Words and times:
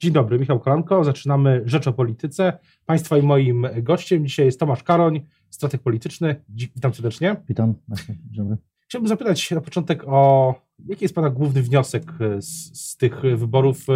Dzień 0.00 0.12
dobry, 0.12 0.38
Michał 0.38 0.60
Kolanko. 0.60 1.04
Zaczynamy 1.04 1.62
Rzecz 1.64 1.86
o 1.86 1.92
Polityce. 1.92 2.58
Państwa 2.86 3.18
i 3.18 3.22
moim 3.22 3.66
gościem 3.82 4.26
dzisiaj 4.26 4.46
jest 4.46 4.60
Tomasz 4.60 4.82
Karoń, 4.82 5.20
strateg 5.50 5.82
polityczny. 5.82 6.44
Witam 6.48 6.94
serdecznie. 6.94 7.36
Witam. 7.48 7.74
Dzień 8.08 8.16
dobry. 8.30 8.56
Chciałbym 8.80 9.08
zapytać 9.08 9.50
na 9.50 9.60
początek 9.60 10.04
o 10.06 10.54
jaki 10.88 11.04
jest 11.04 11.14
Pana 11.14 11.30
główny 11.30 11.62
wniosek 11.62 12.12
z, 12.38 12.80
z 12.80 12.96
tych 12.96 13.20
wyborów. 13.20 13.86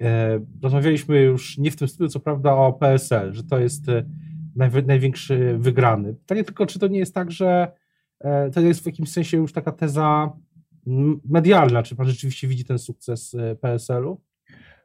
E, 0.00 0.40
rozmawialiśmy 0.62 1.20
już 1.20 1.58
nie 1.58 1.70
w 1.70 1.76
tym 1.76 1.88
stylu, 1.88 2.08
co 2.08 2.20
prawda, 2.20 2.52
o 2.52 2.72
PSL, 2.72 3.32
że 3.32 3.44
to 3.44 3.58
jest 3.58 3.88
e, 3.88 4.04
największy 4.86 5.56
wygrany. 5.58 6.14
Pytanie 6.14 6.44
tylko, 6.44 6.66
czy 6.66 6.78
to 6.78 6.88
nie 6.88 6.98
jest 6.98 7.14
tak, 7.14 7.30
że 7.30 7.72
e, 8.20 8.50
to 8.50 8.60
jest 8.60 8.82
w 8.82 8.86
jakimś 8.86 9.12
sensie 9.12 9.36
już 9.36 9.52
taka 9.52 9.72
teza 9.72 10.32
medialna, 11.24 11.82
czy 11.82 11.96
Pan 11.96 12.06
rzeczywiście 12.06 12.48
widzi 12.48 12.64
ten 12.64 12.78
sukces 12.78 13.36
PSL-u? 13.60 14.20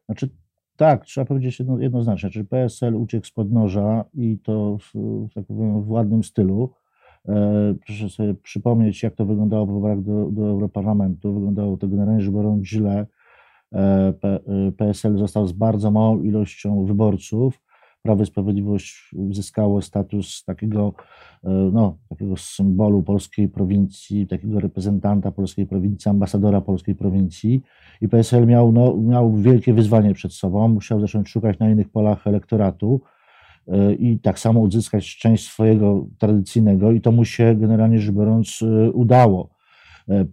Znaczy, 0.05 0.29
tak, 0.77 1.05
trzeba 1.05 1.25
powiedzieć 1.25 1.59
jedno, 1.59 1.79
jednoznacznie, 1.79 2.29
że 2.29 2.43
PSL 2.43 2.95
uciekł 2.95 3.27
z 3.27 3.31
podnoża 3.31 4.05
i 4.13 4.37
to 4.43 4.77
w, 4.77 4.93
tak 5.35 5.45
powiem, 5.45 5.83
w 5.83 5.89
ładnym 5.89 6.23
stylu. 6.23 6.69
E, 7.27 7.75
proszę 7.85 8.09
sobie 8.09 8.33
przypomnieć, 8.33 9.03
jak 9.03 9.15
to 9.15 9.25
wyglądało 9.25 9.65
w 9.65 9.73
wyborach 9.73 10.01
do, 10.01 10.31
do 10.31 10.47
Europarlamentu. 10.47 11.33
Wyglądało 11.33 11.77
to 11.77 11.87
generalnie 11.87 12.21
rzecz 12.21 12.33
biorąc 12.33 12.65
źle. 12.65 13.07
E, 13.73 14.13
PSL 14.77 15.17
został 15.17 15.47
z 15.47 15.51
bardzo 15.51 15.91
małą 15.91 16.21
ilością 16.21 16.85
wyborców. 16.85 17.61
Prawo 18.03 18.23
i 18.23 18.25
Sprawiedliwość 18.25 19.09
uzyskało 19.15 19.81
status 19.81 20.43
takiego, 20.45 20.93
e, 21.43 21.49
no, 21.49 21.97
takiego 22.09 22.37
symbolu 22.37 23.03
polskiej 23.03 23.49
prowincji, 23.49 24.27
takiego 24.27 24.59
reprezentanta 24.59 25.31
polskiej 25.31 25.67
prowincji, 25.67 26.09
ambasadora 26.09 26.61
polskiej 26.61 26.95
prowincji. 26.95 27.61
I 28.01 28.09
PSL 28.09 28.47
miał, 28.47 28.71
no, 28.71 28.97
miał 28.97 29.33
wielkie 29.35 29.73
wyzwanie 29.73 30.13
przed 30.13 30.33
sobą, 30.33 30.67
musiał 30.67 30.99
zacząć 30.99 31.29
szukać 31.29 31.59
na 31.59 31.69
innych 31.69 31.89
polach 31.89 32.27
elektoratu 32.27 33.01
e, 33.67 33.93
i 33.93 34.19
tak 34.19 34.39
samo 34.39 34.59
uzyskać 34.59 35.17
część 35.17 35.47
swojego 35.47 36.07
tradycyjnego. 36.19 36.91
I 36.91 37.01
to 37.01 37.11
mu 37.11 37.25
się 37.25 37.55
generalnie 37.55 37.99
rzecz 37.99 38.15
biorąc 38.15 38.59
e, 38.61 38.91
udało. 38.91 39.53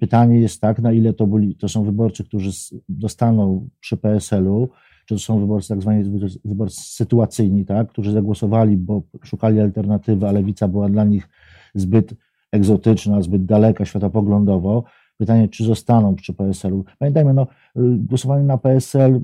Pytanie 0.00 0.40
jest 0.40 0.60
tak, 0.60 0.78
na 0.78 0.92
ile 0.92 1.12
to, 1.12 1.26
byli, 1.26 1.56
to 1.56 1.68
są 1.68 1.84
wyborcy, 1.84 2.24
którzy 2.24 2.50
dostaną 2.88 3.68
przy 3.80 3.96
PSL-u, 3.96 4.68
czy 5.10 5.14
to 5.14 5.20
są 5.20 5.40
wyborcy 5.40 5.68
tak 5.68 5.82
zwani 5.82 6.04
wyborcy 6.44 6.80
sytuacyjni, 6.82 7.64
tak, 7.64 7.88
którzy 7.88 8.12
zagłosowali, 8.12 8.76
bo 8.76 9.02
szukali 9.24 9.60
alternatywy, 9.60 10.28
a 10.28 10.32
lewica 10.32 10.68
była 10.68 10.88
dla 10.88 11.04
nich 11.04 11.28
zbyt 11.74 12.14
egzotyczna, 12.52 13.22
zbyt 13.22 13.44
daleka 13.44 13.84
światopoglądowo. 13.84 14.84
Pytanie, 15.16 15.48
czy 15.48 15.64
zostaną 15.64 16.14
przy 16.14 16.34
PSL-u. 16.34 16.84
Pamiętajmy, 16.98 17.34
no, 17.34 17.46
głosowanie 17.98 18.44
na 18.44 18.58
PSL 18.58 19.14
y, 19.14 19.20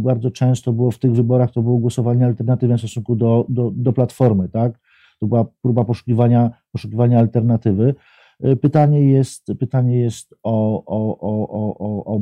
bardzo 0.00 0.30
często 0.30 0.72
było 0.72 0.90
w 0.90 0.98
tych 0.98 1.12
wyborach, 1.12 1.50
to 1.50 1.62
było 1.62 1.78
głosowanie 1.78 2.26
alternatywne 2.26 2.76
w 2.76 2.80
stosunku 2.80 3.16
do, 3.16 3.46
do, 3.48 3.70
do 3.74 3.92
Platformy, 3.92 4.48
tak? 4.48 4.78
To 5.20 5.26
była 5.26 5.44
próba 5.62 5.84
poszukiwania, 5.84 6.50
poszukiwania 6.72 7.18
alternatywy. 7.18 7.94
E, 8.42 8.56
pytanie 8.56 9.10
jest, 9.10 9.46
pytanie 9.58 9.98
jest 9.98 10.34
o, 10.42 10.84
o, 10.86 11.18
o, 11.20 11.48
o, 11.78 12.14
o 12.14 12.20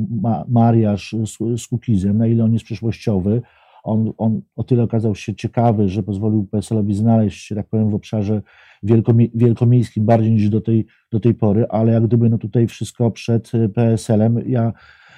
mariaż 0.49 1.15
z, 1.25 1.61
z 1.61 1.67
Kukizem, 1.67 2.17
na 2.17 2.27
ile 2.27 2.43
on 2.43 2.53
jest 2.53 2.65
przyszłościowy. 2.65 3.41
On, 3.83 4.13
on 4.17 4.41
o 4.55 4.63
tyle 4.63 4.83
okazał 4.83 5.15
się 5.15 5.35
ciekawy, 5.35 5.89
że 5.89 6.03
pozwolił 6.03 6.47
PSL-owi 6.51 6.93
znaleźć 6.93 7.45
się, 7.45 7.55
tak 7.55 7.67
powiem, 7.67 7.89
w 7.89 7.95
obszarze 7.95 8.41
wielkomie, 8.83 9.27
wielkomiejskim 9.35 10.05
bardziej 10.05 10.31
niż 10.31 10.49
do 10.49 10.61
tej, 10.61 10.85
do 11.11 11.19
tej 11.19 11.33
pory, 11.33 11.65
ale 11.69 11.91
jak 11.91 12.03
gdyby 12.03 12.29
no 12.29 12.37
tutaj 12.37 12.67
wszystko 12.67 13.11
przed 13.11 13.51
PSL-em. 13.73 14.39
Ja 14.45 14.73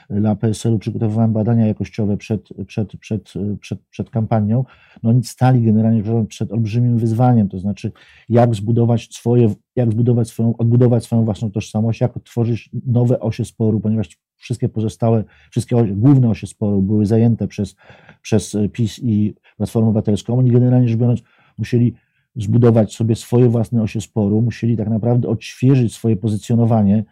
dla 0.09 0.35
PSL-u 0.35 0.79
przygotowywałem 0.79 1.33
badania 1.33 1.67
jakościowe 1.67 2.17
przed, 2.17 2.49
przed, 2.67 2.97
przed, 2.97 3.33
przed, 3.59 3.79
przed 3.89 4.09
kampanią, 4.09 4.65
no 5.03 5.09
oni 5.09 5.23
stali 5.23 5.61
generalnie 5.61 6.03
przed 6.27 6.51
olbrzymim 6.51 6.97
wyzwaniem, 6.97 7.49
to 7.49 7.59
znaczy 7.59 7.91
jak 8.29 8.55
zbudować 8.55 9.09
swoje, 9.15 9.53
jak 9.75 9.91
zbudować 9.91 10.27
swoją, 10.27 10.57
odbudować 10.57 11.03
swoją 11.03 11.25
własną 11.25 11.51
tożsamość, 11.51 12.01
jak 12.01 12.17
otworzyć 12.17 12.69
nowe 12.85 13.19
osie 13.19 13.45
sporu, 13.45 13.79
ponieważ 13.79 14.17
wszystkie 14.37 14.69
pozostałe, 14.69 15.23
wszystkie 15.51 15.77
osie, 15.77 15.95
główne 15.95 16.29
osie 16.29 16.47
sporu 16.47 16.81
były 16.81 17.05
zajęte 17.05 17.47
przez, 17.47 17.75
przez 18.21 18.57
PiS 18.73 18.99
i 19.03 19.35
Platformę 19.57 19.89
Obywatelską. 19.89 20.39
Oni 20.39 20.51
generalnie 20.51 20.87
rzecz 20.87 20.97
biorąc 20.97 21.21
musieli 21.57 21.93
zbudować 22.35 22.95
sobie 22.95 23.15
swoje 23.15 23.49
własne 23.49 23.81
osie 23.81 24.01
sporu, 24.01 24.41
musieli 24.41 24.77
tak 24.77 24.89
naprawdę 24.89 25.27
odświeżyć 25.27 25.93
swoje 25.93 26.17
pozycjonowanie, 26.17 27.03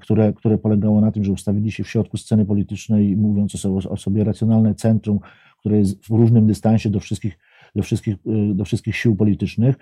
które, 0.00 0.32
które 0.32 0.58
polegało 0.58 1.00
na 1.00 1.12
tym, 1.12 1.24
że 1.24 1.32
ustawili 1.32 1.72
się 1.72 1.84
w 1.84 1.88
środku 1.88 2.16
sceny 2.16 2.46
politycznej, 2.46 3.16
mówiąc 3.16 3.64
o 3.66 3.90
o 3.90 3.96
sobie 3.96 4.24
racjonalne 4.24 4.74
centrum, 4.74 5.20
które 5.58 5.78
jest 5.78 6.04
w 6.04 6.10
różnym 6.10 6.46
dystansie 6.46 6.90
do 6.90 7.00
wszystkich, 7.00 7.38
do, 7.74 7.82
wszystkich, 7.82 8.14
e, 8.14 8.54
do 8.54 8.64
wszystkich 8.64 8.96
sił 8.96 9.16
politycznych. 9.16 9.76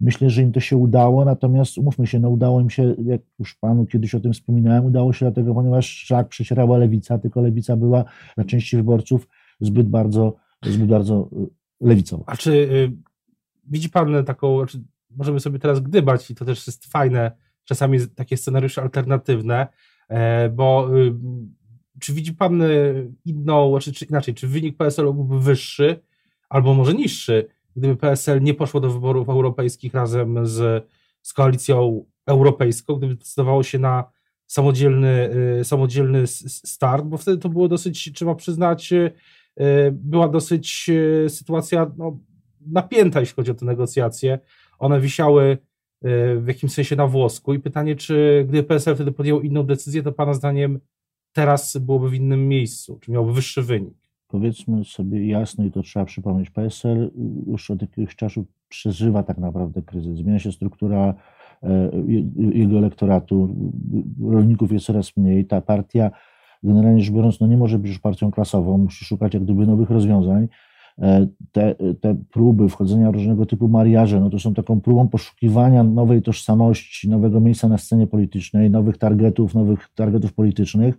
Myślę, 0.00 0.30
że 0.30 0.42
im 0.42 0.52
to 0.52 0.60
się 0.60 0.76
udało, 0.76 1.24
natomiast 1.24 1.78
umówmy 1.78 2.06
się, 2.06 2.20
no 2.20 2.28
udało 2.28 2.60
im 2.60 2.70
się, 2.70 2.94
jak 3.04 3.20
już 3.38 3.54
panu 3.54 3.86
kiedyś 3.86 4.14
o 4.14 4.20
tym 4.20 4.32
wspominałem, 4.32 4.84
udało 4.84 5.12
się 5.12 5.26
dlatego, 5.26 5.54
ponieważ 5.54 5.86
szlak 5.86 6.28
przecierała 6.28 6.78
lewica, 6.78 7.18
tylko 7.18 7.40
lewica 7.40 7.76
była 7.76 8.04
dla 8.34 8.44
części 8.44 8.76
wyborców 8.76 9.28
zbyt 9.60 9.88
bardzo, 9.88 10.36
zbyt 10.64 10.86
bardzo 10.86 11.30
e, 11.32 11.46
lewicową. 11.80 12.24
A 12.26 12.36
czy 12.36 12.52
y, 12.52 12.92
widzi 13.66 13.90
pan 13.90 14.24
taką, 14.24 14.58
znaczy, 14.58 14.84
możemy 15.10 15.40
sobie 15.40 15.58
teraz 15.58 15.80
gdybać 15.80 16.30
i 16.30 16.34
to 16.34 16.44
też 16.44 16.66
jest 16.66 16.86
fajne, 16.86 17.32
czasami 17.66 18.08
takie 18.08 18.36
scenariusze 18.36 18.82
alternatywne, 18.82 19.66
e, 20.08 20.48
bo 20.48 20.88
y, 20.98 21.14
czy 22.00 22.12
widzi 22.12 22.32
Pan 22.32 22.62
y, 22.62 23.12
inną, 23.24 23.78
czy, 23.80 23.92
czy 23.92 24.04
inaczej, 24.04 24.34
czy 24.34 24.48
wynik 24.48 24.76
PSL 24.76 25.04
byłby 25.04 25.40
wyższy 25.40 26.00
albo 26.48 26.74
może 26.74 26.94
niższy, 26.94 27.46
gdyby 27.76 27.96
PSL 27.96 28.42
nie 28.42 28.54
poszło 28.54 28.80
do 28.80 28.90
wyborów 28.90 29.28
europejskich 29.28 29.94
razem 29.94 30.46
z, 30.46 30.86
z 31.22 31.32
koalicją 31.32 32.04
europejską, 32.26 32.94
gdyby 32.94 33.14
zdecydowało 33.14 33.62
się 33.62 33.78
na 33.78 34.04
samodzielny, 34.46 35.30
y, 35.60 35.64
samodzielny 35.64 36.26
start, 36.26 37.04
bo 37.04 37.16
wtedy 37.16 37.38
to 37.38 37.48
było 37.48 37.68
dosyć, 37.68 38.12
trzeba 38.12 38.34
przyznać, 38.34 38.94
była 39.92 40.28
dosyć 40.28 40.90
sytuacja 41.28 41.90
no, 41.96 42.18
napięta, 42.66 43.20
jeśli 43.20 43.34
chodzi 43.36 43.50
o 43.50 43.54
te 43.54 43.66
negocjacje. 43.66 44.38
One 44.78 45.00
wisiały 45.00 45.58
w 46.40 46.44
jakimś 46.48 46.72
sensie 46.72 46.96
na 46.96 47.06
włosku. 47.06 47.54
I 47.54 47.58
pytanie, 47.58 47.96
czy 47.96 48.44
gdyby 48.48 48.68
PSL 48.68 48.94
wtedy 48.94 49.12
podjął 49.12 49.40
inną 49.40 49.62
decyzję, 49.62 50.02
to 50.02 50.12
Pana 50.12 50.34
zdaniem 50.34 50.80
teraz 51.32 51.76
byłoby 51.76 52.10
w 52.10 52.14
innym 52.14 52.48
miejscu, 52.48 52.98
czy 53.00 53.10
miałby 53.10 53.32
wyższy 53.32 53.62
wynik? 53.62 53.94
Powiedzmy 54.28 54.84
sobie 54.84 55.26
jasno 55.26 55.64
i 55.64 55.70
to 55.70 55.82
trzeba 55.82 56.04
przypomnieć, 56.04 56.50
PSL 56.50 57.10
już 57.46 57.70
od 57.70 57.82
jakiegoś 57.82 58.16
czasu 58.16 58.46
przeżywa 58.68 59.22
tak 59.22 59.38
naprawdę 59.38 59.82
kryzys. 59.82 60.16
Zmienia 60.16 60.38
się 60.38 60.52
struktura 60.52 61.14
e, 61.62 61.90
jego 62.36 62.78
elektoratu, 62.78 63.56
rolników 64.30 64.72
jest 64.72 64.86
coraz 64.86 65.16
mniej, 65.16 65.44
ta 65.44 65.60
partia 65.60 66.10
generalnie 66.62 67.04
rzecz 67.04 67.14
biorąc 67.14 67.40
no 67.40 67.46
nie 67.46 67.56
może 67.56 67.78
być 67.78 67.88
już 67.88 67.98
partią 67.98 68.30
klasową, 68.30 68.78
musi 68.78 69.04
szukać 69.04 69.34
jak 69.34 69.42
gdyby 69.42 69.66
nowych 69.66 69.90
rozwiązań 69.90 70.48
te, 71.52 71.74
te 72.00 72.16
próby 72.30 72.68
wchodzenia 72.68 73.10
w 73.10 73.14
różnego 73.14 73.46
typu 73.46 73.68
mariaże, 73.68 74.20
no 74.20 74.30
to 74.30 74.38
są 74.38 74.54
taką 74.54 74.80
próbą 74.80 75.08
poszukiwania 75.08 75.84
nowej 75.84 76.22
tożsamości, 76.22 77.08
nowego 77.08 77.40
miejsca 77.40 77.68
na 77.68 77.78
scenie 77.78 78.06
politycznej, 78.06 78.70
nowych 78.70 78.98
targetów, 78.98 79.54
nowych 79.54 79.88
targetów 79.94 80.32
politycznych. 80.32 80.98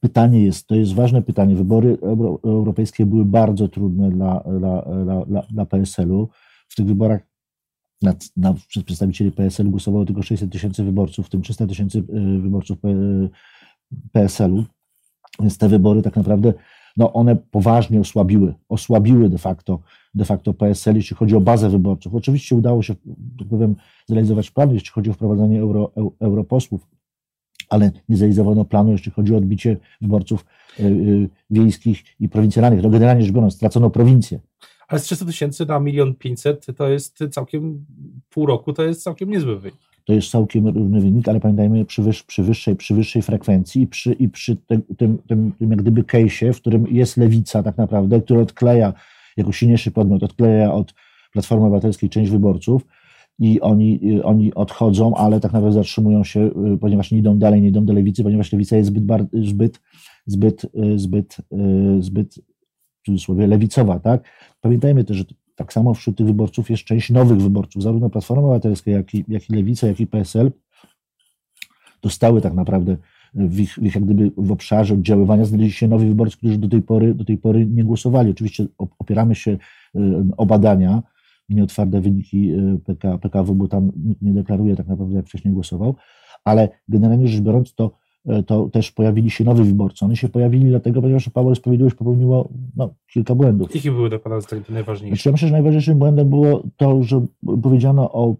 Pytanie 0.00 0.44
jest, 0.44 0.66
to 0.66 0.74
jest 0.74 0.94
ważne 0.94 1.22
pytanie. 1.22 1.56
Wybory 1.56 1.98
euro, 2.02 2.38
europejskie 2.44 3.06
były 3.06 3.24
bardzo 3.24 3.68
trudne 3.68 4.10
dla, 4.10 4.44
dla, 4.58 4.84
dla, 5.26 5.42
dla 5.50 5.66
PSL-u. 5.66 6.28
W 6.68 6.74
tych 6.76 6.86
wyborach 6.86 7.20
na, 8.02 8.14
na, 8.36 8.54
przedstawicieli 8.68 9.32
PSL 9.32 9.70
głosowało 9.70 10.04
tylko 10.04 10.22
600 10.22 10.52
tysięcy 10.52 10.84
wyborców, 10.84 11.26
w 11.26 11.30
tym 11.30 11.42
300 11.42 11.66
tysięcy 11.66 11.98
e, 11.98 12.02
wyborców 12.38 12.78
PSL-u. 14.12 14.64
Więc 15.40 15.58
te 15.58 15.68
wybory 15.68 16.02
tak 16.02 16.16
naprawdę 16.16 16.52
no 16.98 17.12
one 17.12 17.36
poważnie 17.36 18.00
osłabiły, 18.00 18.54
osłabiły 18.68 19.28
de 19.28 19.38
facto, 19.38 19.80
de 20.14 20.24
facto 20.24 20.54
PSL, 20.54 20.96
jeśli 20.96 21.16
chodzi 21.16 21.36
o 21.36 21.40
bazę 21.40 21.70
wyborczą. 21.70 22.10
Oczywiście 22.12 22.56
udało 22.56 22.82
się, 22.82 22.94
tak 23.38 23.48
powiem, 23.48 23.76
zrealizować 24.06 24.50
plan, 24.50 24.74
jeśli 24.74 24.90
chodzi 24.90 25.10
o 25.10 25.12
wprowadzenie 25.12 25.60
euro, 25.60 25.92
europosłów, 26.20 26.86
ale 27.68 27.90
nie 28.08 28.16
zrealizowano 28.16 28.64
planu, 28.64 28.92
jeśli 28.92 29.12
chodzi 29.12 29.34
o 29.34 29.36
odbicie 29.36 29.76
wyborców 30.00 30.44
y, 30.80 30.82
y, 30.84 31.28
wiejskich 31.50 32.04
i 32.20 32.28
prowincjonalnych. 32.28 32.82
No 32.82 32.90
generalnie 32.90 33.22
rzecz 33.22 33.32
biorąc, 33.32 33.54
stracono 33.54 33.90
prowincję. 33.90 34.40
Ale 34.88 35.00
z 35.00 35.02
300 35.02 35.26
tysięcy 35.26 35.66
na 35.66 35.80
milion 35.80 36.14
pięćset 36.14 36.66
to 36.76 36.88
jest 36.88 37.18
całkiem, 37.30 37.86
pół 38.30 38.46
roku 38.46 38.72
to 38.72 38.82
jest 38.82 39.02
całkiem 39.02 39.30
niezły 39.30 39.58
wynik 39.58 39.87
to 40.08 40.12
jest 40.12 40.30
całkiem 40.30 40.68
równy 40.68 41.00
wynik, 41.00 41.28
ale 41.28 41.40
pamiętajmy 41.40 41.84
przy, 41.84 42.02
wyż, 42.02 42.22
przy, 42.22 42.42
wyższej, 42.42 42.76
przy 42.76 42.94
wyższej 42.94 43.22
frekwencji 43.22 43.82
i 43.82 43.86
przy, 43.86 44.12
i 44.12 44.28
przy 44.28 44.56
tym, 44.56 44.82
tym, 44.96 45.18
tym, 45.18 45.52
tym 45.58 45.70
jak 45.70 45.82
gdyby 45.82 46.02
case'ie, 46.02 46.52
w 46.52 46.60
którym 46.60 46.86
jest 46.90 47.16
lewica 47.16 47.62
tak 47.62 47.76
naprawdę, 47.76 48.20
która 48.20 48.40
odkleja 48.40 48.92
jako 49.36 49.52
silniejszy 49.52 49.90
podmiot, 49.90 50.22
odkleja 50.22 50.72
od 50.72 50.94
Platformy 51.32 51.66
Obywatelskiej 51.66 52.10
część 52.10 52.30
wyborców 52.30 52.86
i 53.38 53.60
oni, 53.60 54.20
oni 54.22 54.54
odchodzą, 54.54 55.14
ale 55.14 55.40
tak 55.40 55.52
naprawdę 55.52 55.72
zatrzymują 55.72 56.24
się, 56.24 56.50
y, 56.74 56.78
ponieważ 56.80 57.10
nie 57.10 57.18
idą 57.18 57.38
dalej, 57.38 57.62
nie 57.62 57.68
idą 57.68 57.84
do 57.84 57.92
lewicy, 57.92 58.22
ponieważ 58.22 58.52
lewica 58.52 58.76
jest 58.76 58.88
zbyt, 58.88 59.04
zbyt, 59.32 59.80
zbyt, 60.26 60.64
y, 60.64 60.98
zbyt, 60.98 61.36
y, 61.38 62.02
zbyt 62.02 62.34
w 63.02 63.06
cudzysłowie 63.06 63.46
lewicowa, 63.46 63.98
tak? 64.00 64.28
Pamiętajmy 64.60 65.04
też, 65.04 65.16
że 65.16 65.24
tak 65.58 65.72
samo 65.72 65.94
wśród 65.94 66.16
tych 66.16 66.26
wyborców 66.26 66.70
jest 66.70 66.84
część 66.84 67.10
nowych 67.10 67.38
wyborców, 67.38 67.82
zarówno 67.82 68.10
Platforma 68.10 68.42
Obywatelska, 68.42 68.90
jak 68.90 69.14
i, 69.14 69.24
jak 69.28 69.50
i 69.50 69.52
Lewica, 69.52 69.86
jak 69.86 70.00
i 70.00 70.06
PSL 70.06 70.52
dostały 72.02 72.40
tak 72.40 72.54
naprawdę 72.54 72.96
w 73.34 73.60
ich, 73.60 73.74
w 73.74 73.82
ich 73.82 73.94
jak 73.94 74.04
gdyby 74.04 74.30
w 74.36 74.52
obszarze 74.52 74.94
oddziaływania 74.94 75.44
znaleźli 75.44 75.72
się 75.72 75.88
nowi 75.88 76.08
wyborcy, 76.08 76.36
którzy 76.36 76.58
do 76.58 76.68
tej 76.68 76.82
pory, 76.82 77.14
do 77.14 77.24
tej 77.24 77.38
pory 77.38 77.66
nie 77.66 77.84
głosowali. 77.84 78.30
Oczywiście 78.30 78.66
opieramy 78.78 79.34
się 79.34 79.50
y, 79.50 79.58
o 80.36 80.46
badania, 80.46 81.02
nieotwarte 81.48 82.00
wyniki 82.00 82.52
y, 82.52 82.78
PK, 82.86 83.18
PKW, 83.18 83.54
bo 83.54 83.68
tam 83.68 83.92
nikt 84.04 84.22
nie 84.22 84.32
deklaruje 84.32 84.76
tak 84.76 84.86
naprawdę, 84.86 85.16
jak 85.16 85.26
wcześniej 85.26 85.54
głosował, 85.54 85.94
ale 86.44 86.68
generalnie 86.88 87.28
rzecz 87.28 87.40
biorąc, 87.40 87.74
to, 87.74 87.90
to 88.46 88.68
też 88.68 88.92
pojawili 88.92 89.30
się 89.30 89.44
nowi 89.44 89.64
wyborcy. 89.64 90.04
Oni 90.04 90.16
się 90.16 90.28
pojawili 90.28 90.68
dlatego, 90.68 91.02
ponieważ 91.02 91.28
Paweł 91.28 91.54
Sprawiedliwość 91.54 91.96
popełniło 91.96 92.48
no, 92.76 92.94
kilka 93.12 93.34
błędów. 93.34 93.74
Jakie 93.74 93.92
były 93.92 94.10
te 94.10 94.18
Pana 94.18 94.40
zdaniem 94.40 94.64
najważniejsze? 94.68 95.16
Znaczy, 95.16 95.28
ja 95.28 95.32
myślę, 95.32 95.48
że 95.48 95.52
najważniejszym 95.52 95.98
błędem 95.98 96.28
było 96.28 96.62
to, 96.76 97.02
że 97.02 97.26
powiedziano 97.62 98.12
o, 98.12 98.34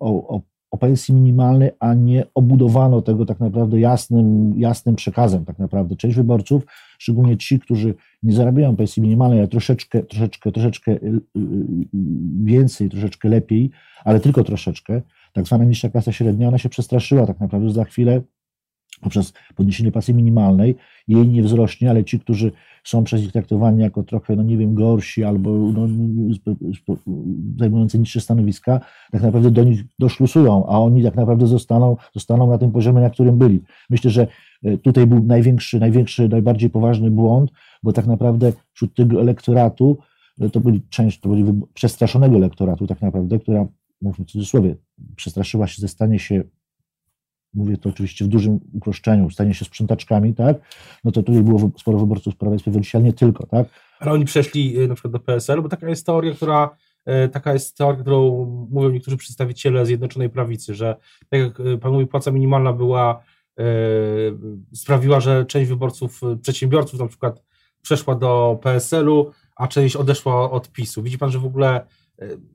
o, 0.00 0.28
o, 0.28 0.40
o 0.72 0.78
pensji 0.78 1.14
minimalnej, 1.14 1.70
a 1.80 1.94
nie 1.94 2.24
obudowano 2.34 3.02
tego 3.02 3.26
tak 3.26 3.40
naprawdę 3.40 3.80
jasnym, 3.80 4.54
jasnym 4.56 4.96
przekazem 4.96 5.44
tak 5.44 5.58
naprawdę. 5.58 5.96
Część 5.96 6.16
wyborców, 6.16 6.66
szczególnie 6.98 7.36
ci, 7.36 7.60
którzy 7.60 7.94
nie 8.22 8.32
zarabiają 8.32 8.76
pensji 8.76 9.02
minimalnej, 9.02 9.40
a 9.40 9.46
troszeczkę, 9.46 10.02
troszeczkę, 10.02 10.52
troszeczkę 10.52 10.92
y, 10.92 10.96
y, 10.96 11.20
więcej, 12.44 12.90
troszeczkę 12.90 13.28
lepiej, 13.28 13.70
ale 14.04 14.20
tylko 14.20 14.44
troszeczkę, 14.44 15.02
tak 15.32 15.46
zwana 15.46 15.64
niższa 15.64 15.88
klasa 15.88 16.12
średnia, 16.12 16.48
ona 16.48 16.58
się 16.58 16.68
przestraszyła 16.68 17.26
tak 17.26 17.40
naprawdę, 17.40 17.68
że 17.68 17.74
za 17.74 17.84
chwilę 17.84 18.22
poprzez 19.02 19.32
podniesienie 19.56 19.92
pensji 19.92 20.14
minimalnej 20.14 20.76
jej 21.08 21.28
nie 21.28 21.42
wzrośnie, 21.42 21.90
ale 21.90 22.04
ci, 22.04 22.20
którzy 22.20 22.52
są 22.84 23.04
przez 23.04 23.22
nich 23.22 23.32
traktowani 23.32 23.82
jako 23.82 24.02
trochę, 24.02 24.36
no 24.36 24.42
nie 24.42 24.56
wiem, 24.56 24.74
gorsi 24.74 25.24
albo 25.24 25.50
no, 25.50 25.88
zajmujący 27.58 27.98
niższe 27.98 28.20
stanowiska, 28.20 28.80
tak 29.12 29.22
naprawdę 29.22 29.50
do 29.50 29.64
nich 29.64 29.84
doszlusują, 29.98 30.66
a 30.66 30.80
oni 30.80 31.02
tak 31.02 31.14
naprawdę 31.14 31.46
zostaną, 31.46 31.96
zostaną 32.14 32.46
na 32.46 32.58
tym 32.58 32.72
poziomie, 32.72 33.00
na 33.00 33.10
którym 33.10 33.38
byli. 33.38 33.60
Myślę, 33.90 34.10
że 34.10 34.26
e, 34.64 34.78
tutaj 34.78 35.06
był 35.06 35.24
największy, 35.24 35.80
największy, 35.80 36.28
najbardziej 36.28 36.70
poważny 36.70 37.10
błąd, 37.10 37.50
bo 37.82 37.92
tak 37.92 38.06
naprawdę 38.06 38.52
wśród 38.72 38.94
tego 38.94 39.20
elektoratu, 39.20 39.98
e, 40.40 40.50
to 40.50 40.60
byli 40.60 40.82
część, 40.88 41.20
to 41.20 41.28
byli 41.28 41.44
przestraszonego 41.74 42.36
elektoratu 42.36 42.86
tak 42.86 43.02
naprawdę, 43.02 43.38
która, 43.38 43.66
w 44.02 44.24
cudzysłowie, 44.24 44.76
przestraszyła 45.16 45.66
się 45.66 45.80
ze 45.80 45.88
stanie 45.88 46.18
się 46.18 46.42
mówię 47.54 47.76
to 47.76 47.88
oczywiście 47.88 48.24
w 48.24 48.28
dużym 48.28 48.60
uproszczeniu, 48.72 49.30
stanie 49.30 49.54
się 49.54 49.64
sprzątaczkami, 49.64 50.34
tak, 50.34 50.56
no 51.04 51.12
to 51.12 51.22
tutaj 51.22 51.42
było 51.42 51.70
sporo 51.78 51.98
wyborców 51.98 52.36
Prawa 52.36 52.54
i 52.54 52.58
Sprawiedliwości, 52.58 52.96
ale 52.96 53.06
nie 53.06 53.12
tylko, 53.12 53.46
tak. 53.46 53.66
Ale 54.00 54.12
oni 54.12 54.24
przeszli 54.24 54.80
y, 54.80 54.88
na 54.88 54.94
przykład 54.94 55.12
do 55.12 55.20
PSL, 55.20 55.62
bo 55.62 55.68
taka 55.68 55.88
jest 55.88 56.06
teoria, 56.06 56.34
która 56.34 56.70
y, 57.26 57.28
taka 57.28 57.52
jest 57.52 57.76
teoria, 57.76 58.00
którą 58.00 58.44
mówią 58.70 58.90
niektórzy 58.90 59.16
przedstawiciele 59.16 59.86
Zjednoczonej 59.86 60.30
Prawicy, 60.30 60.74
że 60.74 60.96
tak 61.28 61.40
jak 61.40 61.60
y, 61.60 61.78
pan 61.78 61.92
mówi, 61.92 62.06
płaca 62.06 62.30
minimalna 62.30 62.72
była, 62.72 63.22
sprawiła, 64.74 65.20
że 65.20 65.46
część 65.46 65.68
wyborców, 65.68 66.20
przedsiębiorców 66.42 67.00
na 67.00 67.06
przykład 67.06 67.42
przeszła 67.82 68.14
do 68.14 68.58
PSL-u, 68.62 69.30
a 69.56 69.68
część 69.68 69.96
odeszła 69.96 70.50
od 70.50 70.72
PiSu. 70.72 71.02
Widzi 71.02 71.18
pan, 71.18 71.30
że 71.30 71.38
w 71.38 71.44
ogóle 71.44 71.86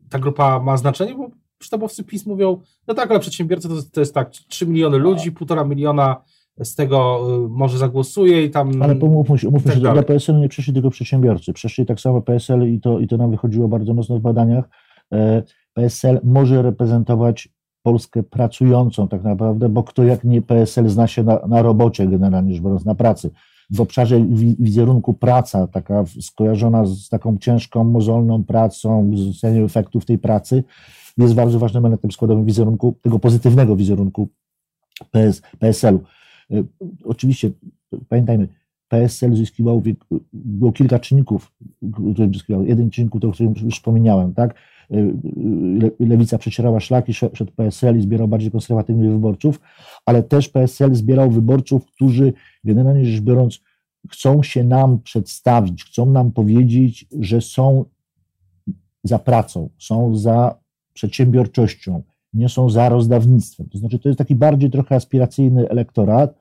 ta 0.10 0.20
grupa 0.20 0.60
ma 0.60 0.78
znaczenie, 0.78 1.16
bo 1.16 1.30
sztabowcy 1.64 2.04
PiS 2.04 2.26
mówią, 2.26 2.62
no 2.88 2.94
tak, 2.94 3.12
ale 3.12 3.20
przedsiębiorcy 3.20 3.70
to, 3.70 3.76
to 3.94 4.00
jest 4.00 4.14
tak, 4.14 4.30
3 4.30 4.68
miliony 4.68 4.98
ludzi, 4.98 5.32
półtora 5.32 5.64
miliona 5.64 6.22
z 6.64 6.76
tego 6.76 7.28
y, 7.46 7.50
może 7.50 7.78
zagłosuje 7.78 8.44
i 8.44 8.50
tam... 8.50 8.82
Ale 8.82 8.96
pomówmy 8.96 9.38
się, 9.38 9.48
umówmy 9.48 9.72
tak 9.72 9.84
się, 9.84 9.94
dla 9.94 10.04
PSL 10.04 10.40
nie 10.40 10.50
przeszli 10.50 10.74
tylko 10.74 10.90
przedsiębiorcy, 10.90 11.54
przeszli 11.54 11.86
tak 11.86 12.00
samo 12.00 12.22
PSL 12.22 12.74
i 12.74 12.80
to, 12.80 13.00
i 13.00 13.08
to 13.08 13.18
nam 13.18 13.32
wychodziło 13.32 13.68
bardzo 13.68 13.94
mocno 13.94 14.18
w 14.18 14.22
badaniach. 14.22 14.70
E, 15.14 15.44
PSL 15.74 16.20
może 16.24 16.62
reprezentować 16.62 17.50
Polskę 17.84 18.24
pracującą 18.24 19.08
tak 19.08 19.24
naprawdę, 19.24 19.70
bo 19.70 19.84
kto 19.84 20.04
jak 20.04 20.24
nie 20.24 20.42
PSL 20.42 20.90
zna 20.90 21.08
się 21.08 21.24
na, 21.24 21.40
na 21.48 21.62
robocie 21.62 22.08
generalnie 22.08 22.54
rzecz 22.54 22.64
biorąc, 22.64 22.86
na 22.86 22.96
pracy. 22.96 23.32
W 23.70 23.82
obszarze 23.82 24.26
wizerunku 24.60 25.14
praca, 25.14 25.68
taka 25.68 26.04
skojarzona 26.22 26.86
z 26.86 27.10
taką 27.10 27.38
ciężką, 27.38 27.84
mozolną 27.84 28.44
pracą, 28.44 29.12
z 29.16 29.44
efektów 29.44 30.06
tej 30.06 30.18
pracy, 30.18 30.64
jest 31.18 31.34
bardzo 31.34 31.60
ważnym 31.60 31.86
elementem 31.86 32.12
składowym 32.12 32.46
wizerunku, 32.46 32.96
tego 33.02 33.20
pozytywnego 33.20 33.76
wizerunku 33.76 34.30
PS, 35.12 35.42
PSL-u. 35.60 36.04
Y, 36.56 36.66
oczywiście, 37.04 37.52
pamiętajmy, 38.10 38.48
PSL 38.88 39.36
zyskiwał, 39.36 39.82
było 40.34 40.72
kilka 40.72 41.00
czynników, 41.00 41.52
które 42.14 42.30
zyskiwał. 42.34 42.66
Jeden 42.66 42.90
czynnik, 42.90 43.16
o 43.16 43.32
którym 43.32 43.54
już 43.64 43.76
wspomniałem, 43.76 44.34
tak? 44.34 44.56
Y, 44.92 44.96
y, 46.02 46.06
lewica 46.06 46.38
przecierała 46.38 46.80
szlaki, 46.80 47.14
szedł 47.14 47.52
PSL 47.56 47.98
i 47.98 48.02
zbierał 48.02 48.28
bardziej 48.28 48.52
konserwatywnych 48.52 49.12
wyborców, 49.12 49.60
ale 50.06 50.24
też 50.24 50.50
PSL 50.50 50.96
zbierał 50.96 51.32
wyborców, 51.32 51.86
którzy 51.86 52.34
generalnie 52.64 53.06
rzecz 53.06 53.22
biorąc 53.22 53.60
chcą 54.12 54.44
się 54.44 54.64
nam 54.64 55.00
przedstawić, 55.00 55.84
chcą 55.84 56.06
nam 56.06 56.32
powiedzieć, 56.32 57.06
że 57.20 57.42
są 57.42 57.86
za 59.04 59.20
pracą, 59.20 59.70
są 59.78 60.16
za 60.16 60.60
przedsiębiorczością, 60.94 62.04
nie 62.34 62.50
są 62.50 62.70
za 62.70 62.90
rozdawnictwem. 62.90 63.70
To 63.70 63.78
znaczy, 63.78 64.00
to 64.00 64.10
jest 64.10 64.18
taki 64.18 64.36
bardziej 64.36 64.70
trochę 64.70 64.96
aspiracyjny 64.96 65.70
elektorat, 65.70 66.36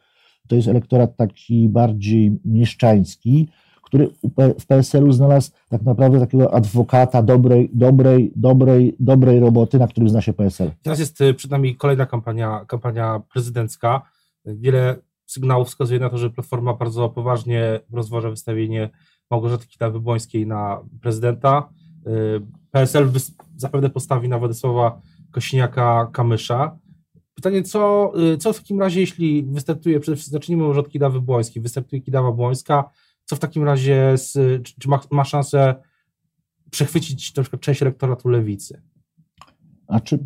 to 0.49 0.57
jest 0.57 0.69
elektorat 0.69 1.17
taki 1.17 1.69
bardziej 1.69 2.39
mieszczański, 2.45 3.49
który 3.87 4.11
w 4.59 4.67
PSL-u 4.67 5.13
znalazł 5.13 5.51
tak 5.69 5.83
naprawdę 5.83 6.21
takiego 6.21 6.55
adwokata 6.55 7.23
dobrej, 7.23 7.71
dobrej, 7.73 8.33
dobrej, 8.37 8.97
dobrej 9.01 9.41
roboty, 9.41 9.79
na 9.79 9.89
którym 9.89 10.09
zna 10.09 10.21
się 10.21 10.33
PSL. 10.33 10.71
Teraz 10.83 10.99
jest 10.99 11.21
y, 11.21 11.35
przed 11.35 11.51
nami 11.51 11.77
kolejna 11.77 12.07
kampania, 12.07 12.65
kampania 12.69 13.23
prezydencka. 13.33 14.03
Wiele 14.45 14.97
sygnałów 15.27 15.69
wskazuje 15.69 16.01
na 16.01 16.11
to, 16.11 16.19
że 16.19 16.31
Platforma 16.31 16.75
bardzo 16.75 17.09
poważnie 17.09 17.81
rozważa 17.93 18.31
wystawienie 18.31 18.91
Małgorzaty 19.31 19.67
Kidawy-Błońskiej 19.67 20.47
na 20.47 20.81
prezydenta. 21.01 21.69
Y, 22.07 22.41
PSL 22.71 23.11
zapewne 23.57 23.91
postawi 23.91 24.29
na 24.29 24.39
Władysława 24.39 25.01
Kośniaka-Kamysza. 25.33 26.71
Pytanie, 27.35 27.63
co, 27.63 28.13
y, 28.35 28.39
co 28.39 28.53
w 28.53 28.59
takim 28.59 28.81
razie, 28.81 29.01
jeśli 29.01 29.43
wystartuje, 29.43 30.01
przede 30.01 30.17
wszystkim 30.17 30.39
zacznijmy 30.39 30.65
może 30.65 30.81
od 30.81 30.89
Kidawy 30.89 31.21
Błońskiej, 31.21 31.63
wystartuje 31.63 32.03
Kidawa 32.03 32.33
Błońska, 32.33 32.91
co 33.27 33.37
w 33.37 33.39
takim 33.39 33.65
razie, 33.65 34.13
z, 34.17 34.33
czy, 34.79 34.89
ma, 34.89 35.01
ma 35.11 35.25
szansę 35.25 35.75
przechwycić 36.71 37.37
na 37.37 37.43
przykład 37.43 37.63
część 37.63 37.83
elektoratu 37.83 38.29
lewicy? 38.29 38.83
A 39.89 40.01
czy 40.01 40.19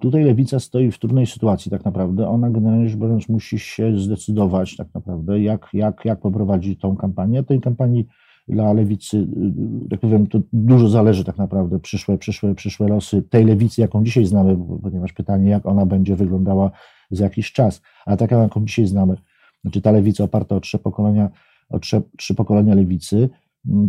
tutaj 0.00 0.24
lewica 0.24 0.60
stoi 0.60 0.90
w 0.90 0.98
trudnej 0.98 1.26
sytuacji 1.26 1.70
tak 1.70 1.84
naprawdę? 1.84 2.28
Ona 2.28 2.50
generalnie 2.50 2.88
rzecz 2.88 2.98
biorąc 2.98 3.28
musi 3.28 3.58
się 3.58 3.98
zdecydować 4.00 4.76
tak 4.76 4.88
naprawdę, 4.94 5.40
jak, 5.40 5.68
jak, 5.72 6.04
jak 6.04 6.20
poprowadzić 6.20 6.80
tą 6.80 6.96
kampanię. 6.96 7.42
Tej 7.42 7.60
kampanii 7.60 8.06
dla 8.48 8.72
lewicy, 8.72 9.26
tak 9.90 10.00
powiem, 10.00 10.26
to 10.26 10.40
dużo 10.52 10.88
zależy 10.88 11.24
tak 11.24 11.38
naprawdę 11.38 11.78
przyszłe, 11.78 12.18
przyszłe, 12.18 12.54
przyszłe 12.54 12.88
losy 12.88 13.22
tej 13.22 13.44
lewicy, 13.44 13.80
jaką 13.80 14.04
dzisiaj 14.04 14.24
znamy, 14.24 14.56
ponieważ 14.82 15.12
pytanie, 15.12 15.50
jak 15.50 15.66
ona 15.66 15.86
będzie 15.86 16.16
wyglądała 16.16 16.70
za 17.10 17.24
jakiś 17.24 17.52
czas, 17.52 17.82
a 18.06 18.16
taka, 18.16 18.36
jaką 18.36 18.64
dzisiaj 18.64 18.86
znamy, 18.86 19.16
znaczy 19.62 19.80
ta 19.80 19.90
lewica 19.90 20.24
oparta 20.24 20.56
o 20.56 20.60
trzy 20.60 20.78
pokolenia, 20.78 21.30
trzy, 21.80 22.02
trzy 22.16 22.34
pokolenia 22.34 22.74
lewicy, 22.74 23.28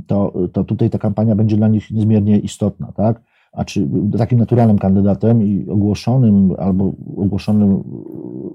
to, 0.07 0.33
to 0.53 0.63
tutaj 0.63 0.89
ta 0.89 0.97
kampania 0.97 1.35
będzie 1.35 1.57
dla 1.57 1.67
nich 1.67 1.91
niezmiernie 1.91 2.39
istotna, 2.39 2.91
tak? 2.91 3.21
A 3.51 3.65
czy 3.65 3.87
takim 4.17 4.39
naturalnym 4.39 4.77
kandydatem 4.77 5.43
i 5.43 5.69
ogłoszonym 5.69 6.55
albo 6.57 6.93
ogłoszonym, 7.17 7.83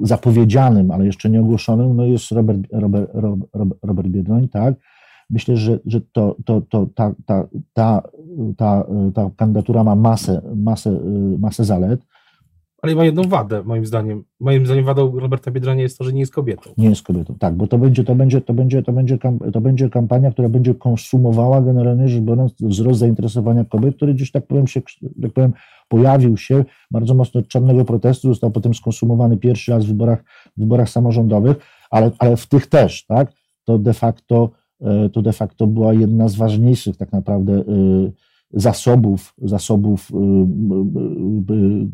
zapowiedzianym, 0.00 0.90
ale 0.90 1.06
jeszcze 1.06 1.30
nie 1.30 1.40
ogłoszonym, 1.40 1.96
no 1.96 2.04
jest 2.04 2.32
Robert, 2.32 2.60
Robert, 2.72 3.10
Robert, 3.14 3.80
Robert 3.82 4.08
Biedroń, 4.08 4.48
tak? 4.48 4.74
Myślę, 5.30 5.56
że, 5.56 5.78
że 5.86 6.00
to, 6.00 6.36
to, 6.44 6.60
to, 6.60 6.86
ta, 6.94 7.14
ta, 7.26 7.46
ta, 7.72 8.02
ta, 8.56 8.84
ta 9.14 9.30
kandydatura 9.36 9.84
ma 9.84 9.94
masę, 9.94 10.42
masę, 10.56 11.00
masę 11.38 11.64
zalet. 11.64 12.00
Ale 12.82 12.94
ma 12.94 13.04
jedną 13.04 13.22
wadę, 13.22 13.62
moim 13.64 13.86
zdaniem. 13.86 14.24
Moim 14.40 14.66
zdaniem 14.66 14.84
wadą 14.84 15.20
Roberta 15.20 15.50
Biedronia 15.50 15.82
jest 15.82 15.98
to, 15.98 16.04
że 16.04 16.12
nie 16.12 16.20
jest 16.20 16.32
kobietą. 16.32 16.70
Nie 16.78 16.88
jest 16.88 17.02
kobietą, 17.02 17.34
tak, 17.38 17.54
bo 17.54 17.66
to 17.66 17.78
będzie, 17.78 18.04
to 18.04 18.14
będzie, 18.14 18.40
to 18.40 18.52
będzie, 18.52 18.82
to 18.82 18.92
będzie, 18.92 19.18
to 19.52 19.60
będzie 19.60 19.90
kampania, 19.90 20.30
która 20.30 20.48
będzie 20.48 20.74
konsumowała 20.74 21.62
generalnie 21.62 22.08
rzecz 22.08 22.22
biorąc 22.22 22.52
wzrost 22.60 23.00
zainteresowania 23.00 23.64
kobiet, 23.64 23.96
który 23.96 24.14
gdzieś 24.14 24.30
tak 24.30 24.46
powiem 24.46 24.66
się, 24.66 24.82
tak 25.22 25.32
powiem, 25.32 25.52
pojawił 25.88 26.36
się 26.36 26.64
bardzo 26.90 27.14
mocno 27.14 27.40
od 27.40 27.48
czarnego 27.48 27.84
protestu, 27.84 28.28
został 28.28 28.50
potem 28.50 28.74
skonsumowany 28.74 29.36
pierwszy 29.36 29.72
raz 29.72 29.84
w 29.84 29.88
wyborach, 29.88 30.24
w 30.56 30.60
wyborach 30.60 30.88
samorządowych, 30.88 31.56
ale, 31.90 32.10
ale 32.18 32.36
w 32.36 32.46
tych 32.46 32.66
też, 32.66 33.06
tak, 33.06 33.32
to 33.64 33.78
de 33.78 33.94
facto 33.94 34.50
E, 34.80 35.08
to 35.08 35.22
de 35.22 35.32
facto 35.32 35.66
była 35.66 35.92
jedna 35.92 36.28
z 36.28 36.36
ważniejszych 36.36 36.96
tak 36.96 37.12
naprawdę 37.12 37.52
e, 37.52 37.62
zasobów, 38.52 39.34
zasobów 39.42 40.10
e, 40.10 40.16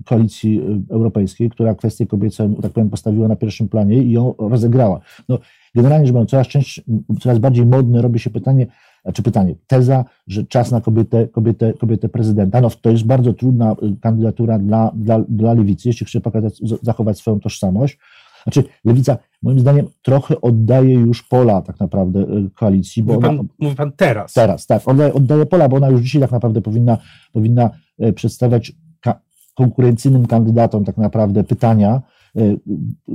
koalicji 0.04 0.60
europejskiej, 0.90 1.50
która 1.50 1.74
kwestię 1.74 2.06
kobiecą, 2.06 2.54
tak 2.54 2.72
powiem, 2.72 2.90
postawiła 2.90 3.28
na 3.28 3.36
pierwszym 3.36 3.68
planie 3.68 4.02
i 4.02 4.10
ją 4.10 4.34
rozegrała. 4.38 5.00
No, 5.28 5.38
generalnie 5.74 6.06
rzecz 6.06 6.14
biorąc, 6.14 6.30
coraz, 6.30 6.46
część, 6.46 6.82
coraz 7.20 7.38
bardziej 7.38 7.66
modne 7.66 8.02
robi 8.02 8.18
się 8.18 8.30
pytanie, 8.30 8.66
znaczy 9.02 9.22
pytanie, 9.22 9.54
teza, 9.66 10.04
że 10.26 10.44
czas 10.44 10.70
na 10.70 10.80
kobietę, 10.80 11.28
kobietę, 11.28 11.72
kobietę 11.72 12.08
prezydenta, 12.08 12.60
no 12.60 12.70
to 12.70 12.90
jest 12.90 13.04
bardzo 13.04 13.32
trudna 13.32 13.72
y, 13.72 13.96
kandydatura 14.00 14.58
dla, 14.58 14.92
dla, 14.94 15.24
dla 15.28 15.52
lewicy, 15.52 15.88
jeśli 15.88 16.06
chce 16.06 16.20
pokazać, 16.20 16.60
zachować 16.82 17.18
swoją 17.18 17.40
tożsamość. 17.40 17.98
Znaczy, 18.46 18.64
lewica, 18.84 19.18
moim 19.42 19.60
zdaniem, 19.60 19.86
trochę 20.02 20.40
oddaje 20.40 20.94
już 20.94 21.22
pola 21.22 21.62
tak 21.62 21.80
naprawdę 21.80 22.20
y, 22.20 22.50
koalicji. 22.54 23.02
Bo 23.02 23.12
mówi, 23.12 23.26
pan, 23.26 23.38
ona, 23.38 23.48
mówi 23.58 23.76
pan 23.76 23.92
teraz. 23.92 24.32
Teraz, 24.32 24.66
tak. 24.66 24.88
Oddaje, 24.88 25.14
oddaje 25.14 25.46
pola, 25.46 25.68
bo 25.68 25.76
ona 25.76 25.88
już 25.88 26.00
dzisiaj 26.00 26.20
tak 26.20 26.32
naprawdę 26.32 26.62
powinna, 26.62 26.98
powinna 27.32 27.70
y, 28.04 28.12
przedstawiać 28.12 28.72
konkurencyjnym 29.54 30.26
kandydatom 30.26 30.84
tak 30.84 30.96
naprawdę 30.96 31.44
pytania, 31.44 32.02
E, 32.36 32.56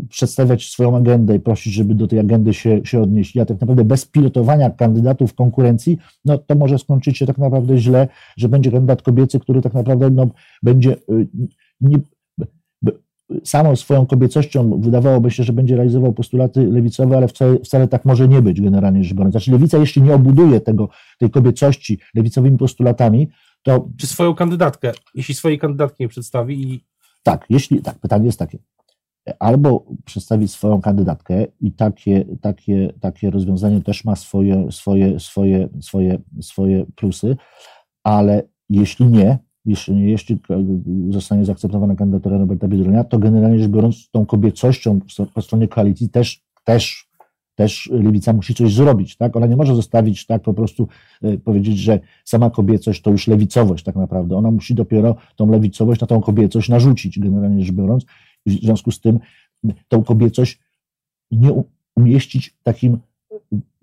przedstawiać 0.10 0.70
swoją 0.70 0.98
agendę 0.98 1.36
i 1.36 1.40
prosić, 1.40 1.74
żeby 1.74 1.96
do 1.96 2.08
tej 2.08 2.20
agendy 2.20 2.54
się, 2.54 2.82
się 2.84 3.02
odnieść. 3.02 3.36
Ja 3.36 3.46
tak 3.46 3.62
naprawdę 3.62 3.86
bez 3.86 4.06
pilotowania 4.06 4.70
kandydatów 4.70 5.34
konkurencji, 5.34 5.98
no 6.26 6.38
to 6.38 6.56
może 6.56 6.80
skończyć 6.80 7.18
się 7.18 7.26
tak 7.26 7.38
naprawdę 7.38 7.78
źle, 7.78 8.08
że 8.38 8.50
będzie 8.50 8.72
kandydat 8.72 9.02
kobiecy, 9.02 9.40
który 9.40 9.62
tak 9.62 9.74
naprawdę 9.74 10.10
no, 10.10 10.28
będzie 10.64 10.92
e, 10.92 10.98
nie, 11.82 11.98
samą 13.44 13.76
swoją 13.76 14.06
kobiecością 14.06 14.82
wydawałoby 14.82 15.32
się, 15.32 15.44
że 15.44 15.54
będzie 15.54 15.76
realizował 15.76 16.14
postulaty 16.14 16.68
lewicowe, 16.68 17.18
ale 17.18 17.28
wcale, 17.28 17.60
wcale 17.60 17.88
tak 17.88 18.06
może 18.06 18.28
nie 18.28 18.42
być 18.42 18.62
generalnie 18.62 19.04
rzecz 19.04 19.14
biorąc. 19.14 19.34
Znaczy 19.34 19.52
lewica, 19.52 19.78
jeśli 19.78 20.02
nie 20.02 20.14
obuduje 20.14 20.62
tego, 20.62 20.90
tej 21.20 21.30
kobiecości 21.30 22.00
lewicowymi 22.16 22.58
postulatami, 22.58 23.30
to... 23.64 23.88
Czy 23.98 24.08
swoją 24.08 24.36
kandydatkę, 24.36 24.92
jeśli 25.14 25.36
swojej 25.36 25.60
kandydatki 25.60 26.04
nie 26.04 26.08
przedstawi 26.08 26.74
i... 26.74 26.84
Tak, 27.24 27.46
jeśli, 27.50 27.82
tak, 27.82 28.00
pytanie 28.00 28.26
jest 28.26 28.40
takie 28.40 28.58
albo 29.40 29.86
przedstawić 30.06 30.52
swoją 30.52 30.82
kandydatkę 30.82 31.46
i 31.60 31.72
takie, 31.72 32.26
takie, 32.42 32.94
takie 33.00 33.30
rozwiązanie 33.30 33.82
też 33.82 34.06
ma 34.06 34.16
swoje, 34.16 34.72
swoje, 34.72 35.20
swoje, 35.20 35.70
swoje, 35.82 36.18
swoje 36.42 36.86
plusy, 36.96 37.38
ale 38.04 38.44
jeśli 38.70 39.06
nie, 39.06 39.40
jeśli, 39.66 40.10
jeśli 40.10 40.40
zostanie 41.10 41.46
zaakceptowana 41.46 41.96
kandydatura 41.96 42.38
Roberta 42.38 42.68
Biedronia, 42.68 43.04
to 43.04 43.20
generalnie 43.20 43.60
rzecz 43.60 43.72
biorąc 43.72 44.10
tą 44.12 44.26
kobiecością 44.26 45.00
po 45.34 45.42
stronie 45.42 45.68
koalicji 45.68 46.10
też, 46.10 46.42
też, 46.64 47.10
też 47.56 47.90
Lewica 47.94 48.34
musi 48.34 48.56
coś 48.56 48.74
zrobić, 48.74 49.18
tak? 49.18 49.36
Ona 49.36 49.48
nie 49.48 49.56
może 49.56 49.76
zostawić 49.76 50.26
tak 50.26 50.42
po 50.42 50.54
prostu 50.54 50.88
e, 51.22 51.38
powiedzieć, 51.38 51.78
że 51.78 52.00
sama 52.26 52.50
kobiecość 52.50 53.02
to 53.02 53.12
już 53.12 53.28
lewicowość 53.28 53.84
tak 53.84 53.96
naprawdę. 53.96 54.36
Ona 54.36 54.52
musi 54.52 54.76
dopiero 54.76 55.16
tą 55.36 55.52
lewicowość 55.52 56.02
na 56.02 56.08
tą 56.08 56.22
kobiecość 56.22 56.70
narzucić, 56.70 57.20
generalnie 57.20 57.66
rzecz 57.66 57.76
biorąc 57.76 58.06
w 58.46 58.52
związku 58.52 58.92
z 58.92 59.02
tym 59.02 59.20
tą 59.88 60.04
kobiecość 60.04 60.60
nie 61.32 61.64
umieścić 61.96 62.56
takim 62.64 62.98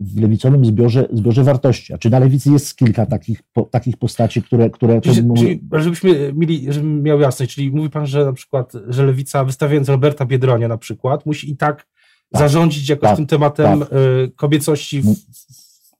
w 0.00 0.20
lewicowym 0.20 0.64
zbiorze, 0.64 1.08
zbiorze 1.12 1.44
wartości. 1.44 1.92
A 1.92 1.98
czy 1.98 2.10
na 2.10 2.18
lewicy 2.18 2.50
jest 2.50 2.76
kilka 2.76 3.06
takich, 3.06 3.42
po, 3.52 3.62
takich 3.62 3.96
postaci, 3.96 4.42
które... 4.42 4.70
które 4.70 5.00
czyli, 5.00 5.28
czyli, 5.36 5.60
żebyśmy 5.72 6.32
mieli, 6.32 6.72
żebym 6.72 7.02
miał 7.02 7.20
jasność, 7.20 7.54
czyli 7.54 7.70
mówi 7.70 7.90
pan, 7.90 8.06
że 8.06 8.24
na 8.24 8.32
przykład, 8.32 8.72
że 8.88 9.06
lewica 9.06 9.44
wystawiając 9.44 9.88
Roberta 9.88 10.26
Biedronia 10.26 10.68
na 10.68 10.78
przykład, 10.78 11.26
musi 11.26 11.50
i 11.50 11.56
tak, 11.56 11.76
tak 11.76 12.40
zarządzić 12.40 12.88
jakoś 12.88 13.08
tak, 13.08 13.16
tym 13.16 13.26
tematem 13.26 13.80
tak. 13.80 13.92
Y, 13.92 14.32
kobiecości 14.36 15.00
w, 15.00 15.14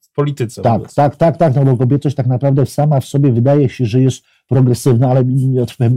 w 0.01 0.13
polityce. 0.15 0.63
Tak, 0.63 0.93
tak, 0.95 1.17
tak, 1.17 1.37
tak, 1.37 1.55
no 1.55 1.65
bo 1.65 1.77
kobiecość 1.77 2.17
tak 2.17 2.27
naprawdę 2.27 2.67
sama 2.67 3.01
w 3.01 3.05
sobie 3.05 3.33
wydaje 3.33 3.69
się, 3.69 3.87
że 3.87 4.01
jest 4.01 4.25
progresywna, 4.49 5.11
ale, 5.11 5.25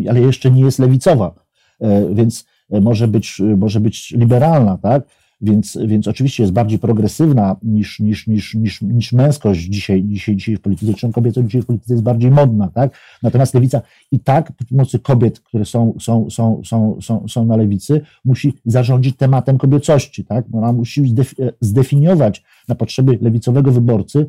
ale 0.09 0.21
jeszcze 0.21 0.51
nie 0.51 0.61
jest 0.61 0.79
lewicowa. 0.79 1.33
E, 1.81 2.15
więc 2.15 2.45
może 2.81 3.07
być, 3.07 3.41
może 3.57 3.79
być 3.79 4.11
liberalna, 4.11 4.77
tak? 4.77 5.03
Więc, 5.41 5.77
więc 5.85 6.07
oczywiście 6.07 6.43
jest 6.43 6.53
bardziej 6.53 6.79
progresywna 6.79 7.55
niż, 7.63 7.99
niż, 7.99 8.27
niż, 8.27 8.53
niż, 8.53 8.81
niż 8.81 9.13
męskość 9.13 9.61
dzisiaj, 9.61 10.03
dzisiaj, 10.03 10.35
dzisiaj 10.35 10.55
w 10.55 10.61
polityce, 10.61 10.93
czy 10.93 11.11
kobieca 11.11 11.43
dzisiaj 11.43 11.61
w 11.61 11.65
polityce 11.65 11.93
jest 11.93 12.03
bardziej 12.03 12.31
modna, 12.31 12.67
tak? 12.67 12.97
Natomiast 13.23 13.53
lewica 13.53 13.81
i 14.11 14.19
tak 14.19 14.51
przy 14.51 14.65
pomocy 14.65 14.99
kobiet, 14.99 15.39
które 15.39 15.65
są, 15.65 15.93
są, 15.99 16.29
są, 16.29 16.61
są, 16.65 16.97
są, 17.01 17.27
są 17.27 17.45
na 17.45 17.55
lewicy, 17.55 18.01
musi 18.25 18.53
zarządzić 18.65 19.17
tematem 19.17 19.57
kobiecości, 19.57 20.25
tak? 20.25 20.45
Ona 20.53 20.73
musi 20.73 21.15
zdefiniować 21.61 22.43
na 22.67 22.75
potrzeby 22.75 23.17
lewicowego 23.21 23.71
wyborcy, 23.71 24.25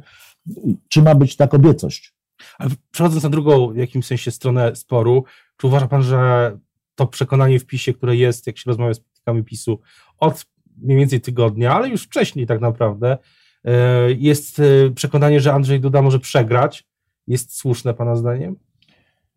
czy 0.88 1.02
ma 1.02 1.14
być 1.14 1.36
ta 1.36 1.48
kobiecość. 1.48 2.14
Ale 2.58 2.70
przechodząc 2.90 3.22
na 3.22 3.30
drugą 3.30 3.72
w 3.72 3.76
jakimś 3.76 4.06
sensie 4.06 4.30
stronę 4.30 4.76
sporu, 4.76 5.24
czy 5.56 5.66
uważa 5.66 5.88
pan, 5.88 6.02
że 6.02 6.52
to 6.94 7.06
przekonanie 7.06 7.58
w 7.58 7.66
PiSie, 7.66 7.94
które 7.94 8.16
jest, 8.16 8.46
jak 8.46 8.58
się 8.58 8.64
rozmawia 8.66 8.94
z 8.94 9.00
politykami 9.00 9.44
PiSu, 9.44 9.80
od 10.18 10.46
mniej 10.78 10.98
więcej 10.98 11.20
tygodnia, 11.20 11.74
ale 11.74 11.88
już 11.88 12.02
wcześniej 12.02 12.46
tak 12.46 12.60
naprawdę, 12.60 13.18
e, 13.64 14.12
jest 14.12 14.60
e, 14.60 14.90
przekonanie, 14.90 15.40
że 15.40 15.52
Andrzej 15.52 15.80
Duda 15.80 16.02
może 16.02 16.18
przegrać. 16.18 16.84
Jest 17.26 17.56
słuszne 17.56 17.94
Pana 17.94 18.16
zdaniem? 18.16 18.56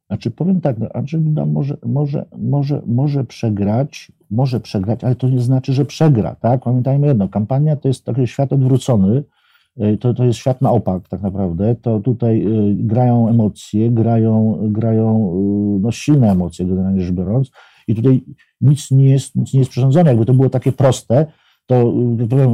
Znaczy 0.08 0.32
powiem 0.32 0.62
tak, 0.62 0.78
no 0.78 0.88
Andrzej 0.94 1.22
Duda 1.22 1.46
może, 1.46 1.78
może, 1.86 2.26
może, 2.38 2.82
może 2.86 3.24
przegrać, 3.24 4.12
może 4.32 4.60
przegrać, 4.60 5.04
ale 5.04 5.16
to 5.16 5.30
nie 5.30 5.42
znaczy, 5.42 5.74
że 5.74 5.86
przegra, 5.86 6.36
tak? 6.36 6.64
Pamiętajmy 6.64 7.08
jedno, 7.08 7.30
kampania 7.30 7.76
to 7.76 7.88
jest 7.88 8.06
taki 8.06 8.28
świat 8.28 8.54
odwrócony, 8.54 9.24
e, 9.78 9.98
to, 9.98 10.14
to 10.14 10.26
jest 10.26 10.40
świat 10.40 10.62
na 10.62 10.72
opak 10.72 11.08
tak 11.08 11.22
naprawdę, 11.22 11.76
to 11.76 12.00
tutaj 12.00 12.46
grają 12.76 13.30
emocje, 13.30 13.92
grają, 13.92 14.60
grają 14.62 15.34
no, 15.82 15.92
silne 15.92 16.32
emocje 16.32 16.66
generalnie 16.66 17.02
rzecz 17.02 17.14
biorąc 17.16 17.52
i 17.88 17.96
tutaj 17.96 18.24
nic 18.62 18.92
nie 18.92 19.10
jest, 19.10 19.36
nic 19.36 19.54
nie 19.54 19.60
jest 19.60 19.72
przyrządzone. 19.72 20.10
Jakby 20.10 20.26
to 20.26 20.34
było 20.34 20.50
takie 20.50 20.72
proste, 20.72 21.26
to 21.66 21.94
powiem, 22.30 22.50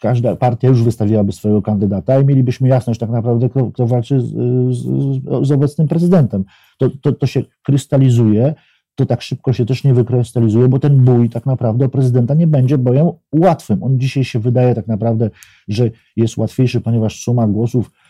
każda 0.00 0.36
partia 0.36 0.68
już 0.68 0.82
wystawiłaby 0.82 1.32
swojego 1.32 1.62
kandydata 1.62 2.20
i 2.20 2.24
mielibyśmy 2.24 2.68
jasność 2.68 3.00
tak 3.00 3.10
naprawdę, 3.10 3.48
kto, 3.48 3.70
kto 3.70 3.86
walczy 3.86 4.20
z, 4.20 4.28
z, 4.76 5.46
z, 5.46 5.52
obecnym 5.52 5.88
prezydentem. 5.88 6.44
To, 6.78 6.90
to, 7.02 7.12
to 7.12 7.26
się 7.26 7.42
krystalizuje, 7.62 8.54
to 8.94 9.06
tak 9.06 9.22
szybko 9.22 9.52
się 9.52 9.66
też 9.66 9.84
nie 9.84 9.94
wykrystalizuje, 9.94 10.68
bo 10.68 10.78
ten 10.78 11.04
bój 11.04 11.30
tak 11.30 11.46
naprawdę 11.46 11.88
prezydenta 11.88 12.34
nie 12.34 12.46
będzie 12.46 12.78
bojem 12.78 13.06
łatwym. 13.32 13.82
On 13.82 14.00
dzisiaj 14.00 14.24
się 14.24 14.38
wydaje 14.38 14.74
tak 14.74 14.86
naprawdę, 14.86 15.30
że 15.68 15.90
jest 16.16 16.36
łatwiejszy, 16.36 16.80
ponieważ 16.80 17.22
suma 17.22 17.46
głosów 17.46 17.90
Y, 17.90 18.09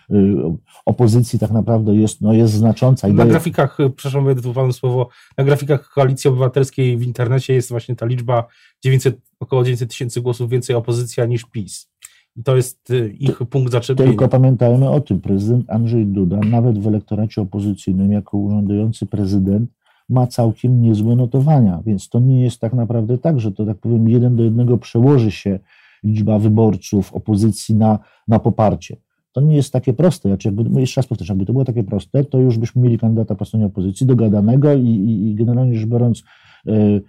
opozycji 0.85 1.39
tak 1.39 1.51
naprawdę 1.51 1.95
jest, 1.95 2.21
no, 2.21 2.33
jest 2.33 2.53
znacząca. 2.53 3.09
na 3.09 3.15
daje... 3.15 3.31
grafikach, 3.31 3.81
y, 3.81 3.91
przepraszam, 3.91 4.25
wydawałem 4.35 4.73
słowo, 4.73 5.09
na 5.39 5.45
grafikach 5.45 5.91
Koalicji 5.91 6.31
Obywatelskiej 6.31 6.97
w 6.97 7.03
internecie 7.03 7.55
jest 7.55 7.71
właśnie 7.71 7.97
ta 7.97 8.07
liczba 8.07 8.47
900, 8.85 9.21
około 9.41 9.65
900 9.65 9.91
tysięcy 9.91 10.21
głosów 10.21 10.51
więcej 10.51 10.77
opozycja 10.77 11.27
niż 11.27 11.45
PiS. 11.45 11.91
I 12.37 12.43
to 12.43 12.57
jest 12.57 12.91
y, 12.91 13.15
ich 13.19 13.39
punkt 13.39 13.73
zaczepienia. 13.73 14.09
Tylko 14.09 14.29
pamiętajmy 14.29 14.91
o 14.91 15.01
tym, 15.01 15.21
prezydent 15.21 15.71
Andrzej 15.71 16.07
Duda, 16.07 16.37
nawet 16.37 16.79
w 16.79 16.87
elektoracie 16.87 17.43
opozycyjnym, 17.43 18.13
jako 18.13 18.39
urzędujący 18.39 19.07
prezydent, 19.07 19.71
ma 20.09 20.27
całkiem 20.27 20.83
niezłe 20.83 21.17
notowania, 21.17 21.83
więc 21.87 22.09
to 22.09 22.21
nie 22.21 22.43
jest 22.45 22.61
tak 22.61 22.73
naprawdę 22.73 23.19
tak, 23.19 23.41
że 23.41 23.53
to 23.53 23.67
tak 23.67 23.79
powiem 23.79 24.09
jeden 24.09 24.37
do 24.37 24.43
jednego 24.43 24.79
przełoży 24.79 25.31
się 25.31 25.59
liczba 26.05 26.39
wyborców 26.39 27.15
opozycji 27.15 27.75
na, 27.75 27.99
na 28.29 28.39
poparcie 28.39 28.97
to 29.33 29.41
nie 29.41 29.57
jest 29.57 29.73
takie 29.73 29.93
proste. 29.93 30.37
Jakby, 30.45 30.65
no 30.65 30.81
jeszcze 30.81 31.01
raz 31.01 31.07
powtarzam, 31.07 31.35
jakby 31.35 31.47
to 31.47 31.53
było 31.53 31.65
takie 31.65 31.85
proste, 31.85 32.25
to 32.25 32.39
już 32.39 32.59
byśmy 32.59 32.83
mieli 32.83 32.99
kandydata 32.99 33.35
po 33.35 33.45
stronie 33.45 33.67
opozycji, 33.67 34.07
dogadanego 34.07 34.75
i, 34.75 34.87
i, 34.87 35.31
i 35.31 35.35
generalnie 35.35 35.79
rzecz 35.79 35.89
biorąc, 35.89 36.23
yy, 36.67 37.03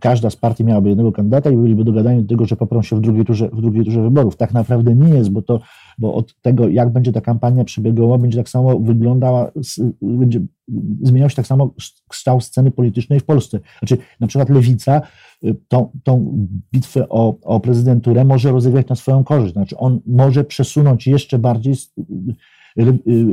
każda 0.00 0.30
z 0.30 0.36
partii 0.36 0.64
miałaby 0.64 0.88
jednego 0.88 1.12
kandydata 1.12 1.50
i 1.50 1.56
byliby 1.56 1.84
dogadani 1.84 2.22
do 2.22 2.28
tego, 2.28 2.44
że 2.44 2.56
poprą 2.56 2.82
się 2.82 2.96
w 2.96 3.00
drugiej 3.00 3.24
turze, 3.24 3.48
w 3.48 3.60
drugiej 3.60 3.84
turze 3.84 4.02
wyborów. 4.02 4.36
Tak 4.36 4.52
naprawdę 4.52 4.94
nie 4.94 5.08
jest, 5.08 5.30
bo 5.30 5.42
to, 5.42 5.60
bo 5.98 6.14
od 6.14 6.40
tego, 6.40 6.68
jak 6.68 6.92
będzie 6.92 7.12
ta 7.12 7.20
kampania 7.20 7.64
przebiegała, 7.64 8.18
będzie 8.18 8.38
tak 8.38 8.48
samo 8.48 8.78
wyglądała, 8.78 9.50
będzie 10.02 10.40
zmieniał 11.02 11.30
się 11.30 11.36
tak 11.36 11.46
samo 11.46 11.74
kształt 12.08 12.44
sceny 12.44 12.70
politycznej 12.70 13.20
w 13.20 13.24
Polsce. 13.24 13.60
Znaczy, 13.78 13.98
na 14.20 14.26
przykład 14.26 14.48
Lewica 14.48 15.02
y, 15.44 15.56
tą, 15.68 15.90
tą 16.04 16.46
bitwę 16.72 17.08
o, 17.08 17.36
o 17.42 17.60
prezydenturę 17.60 18.24
może 18.24 18.52
rozegrać 18.52 18.88
na 18.88 18.96
swoją 18.96 19.24
korzyść. 19.24 19.52
Znaczy, 19.52 19.76
on 19.76 20.00
może 20.06 20.44
przesunąć 20.44 21.06
jeszcze 21.06 21.38
bardziej 21.38 21.74